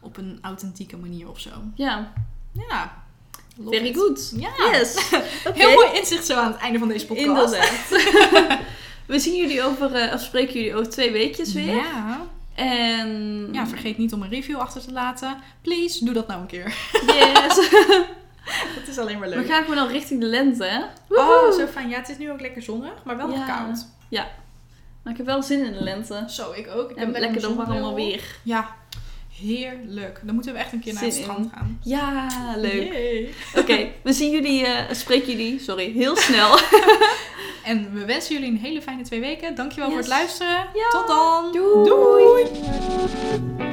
op 0.00 0.16
een 0.16 0.38
authentieke 0.42 0.96
manier 0.96 1.28
of 1.28 1.40
zo. 1.40 1.50
Ja. 1.74 2.12
Ja. 2.68 3.02
Very 3.68 3.86
it. 3.86 3.96
good. 3.96 4.32
Ja. 4.36 4.50
Yes. 4.72 5.10
Heel 5.54 5.72
mooi 5.74 5.98
inzicht 5.98 6.26
zo 6.26 6.38
aan 6.38 6.52
het 6.52 6.60
einde 6.60 6.78
van 6.78 6.88
deze 6.88 7.06
podcast. 7.06 7.54
Inderdaad. 7.54 8.58
We 9.06 9.18
zien 9.18 9.36
jullie 9.36 9.62
over, 9.62 10.12
of 10.14 10.20
spreken 10.20 10.54
jullie 10.54 10.74
over 10.74 10.88
twee 10.90 11.10
weekjes 11.12 11.52
weer. 11.52 11.74
Ja. 11.74 12.20
En... 12.54 13.48
ja, 13.52 13.66
vergeet 13.66 13.98
niet 13.98 14.12
om 14.12 14.22
een 14.22 14.28
review 14.28 14.56
achter 14.58 14.82
te 14.82 14.92
laten. 14.92 15.36
Please, 15.62 16.04
doe 16.04 16.14
dat 16.14 16.26
nou 16.26 16.40
een 16.40 16.46
keer. 16.46 16.76
Yes. 17.06 17.68
Dat 18.78 18.88
is 18.88 18.98
alleen 18.98 19.18
maar 19.18 19.28
We 19.28 19.36
leuk. 19.36 19.46
gaan 19.46 19.62
gewoon 19.64 19.78
al 19.78 19.88
richting 19.88 20.20
de 20.20 20.26
lente, 20.26 20.64
hè? 20.64 20.80
Oh, 21.08 21.50
zo 21.52 21.66
fijn. 21.66 21.88
Ja, 21.88 21.96
het 21.98 22.08
is 22.08 22.18
nu 22.18 22.30
ook 22.30 22.40
lekker 22.40 22.62
zonnig, 22.62 22.92
maar 23.04 23.16
wel 23.16 23.26
nog 23.28 23.36
Ja. 23.38 23.46
koud. 23.56 23.86
Maar 25.02 25.12
ik 25.12 25.16
heb 25.26 25.26
wel 25.26 25.42
zin 25.42 25.64
in 25.64 25.72
de 25.72 25.82
lente. 25.82 26.24
Zo, 26.28 26.52
ik 26.52 26.68
ook. 26.74 26.90
Ik 26.90 26.96
En 26.96 27.06
heb 27.06 27.18
lekker 27.18 27.40
dan 27.40 27.54
zonnebril. 27.54 27.94
weer. 27.94 28.22
Ja, 28.42 28.74
heerlijk. 29.40 30.20
Dan 30.22 30.34
moeten 30.34 30.52
we 30.52 30.58
echt 30.58 30.72
een 30.72 30.80
keer 30.80 30.92
naar 30.92 31.02
Zin 31.02 31.12
het 31.12 31.20
strand 31.22 31.44
in. 31.44 31.50
gaan. 31.54 31.78
Ja, 31.82 32.26
leuk. 32.56 33.28
Oké, 33.56 33.88
we 34.04 34.12
zien 34.12 34.30
jullie, 34.30 34.64
eh 34.66 34.92
spreken 34.94 35.26
jullie, 35.30 35.58
sorry, 35.60 35.92
heel 35.92 36.16
snel. 36.26 36.58
En 37.64 37.92
we 37.92 38.04
wensen 38.04 38.34
jullie 38.34 38.50
een 38.50 38.58
hele 38.58 38.82
fijne 38.82 39.02
twee 39.02 39.20
weken. 39.20 39.54
Dankjewel 39.54 39.88
voor 39.88 39.98
het 39.98 40.08
luisteren. 40.08 40.66
Ja. 40.74 40.88
Tot 40.90 41.06
dan. 41.06 41.52
Doei. 41.52 41.84
Doei. 41.88 43.67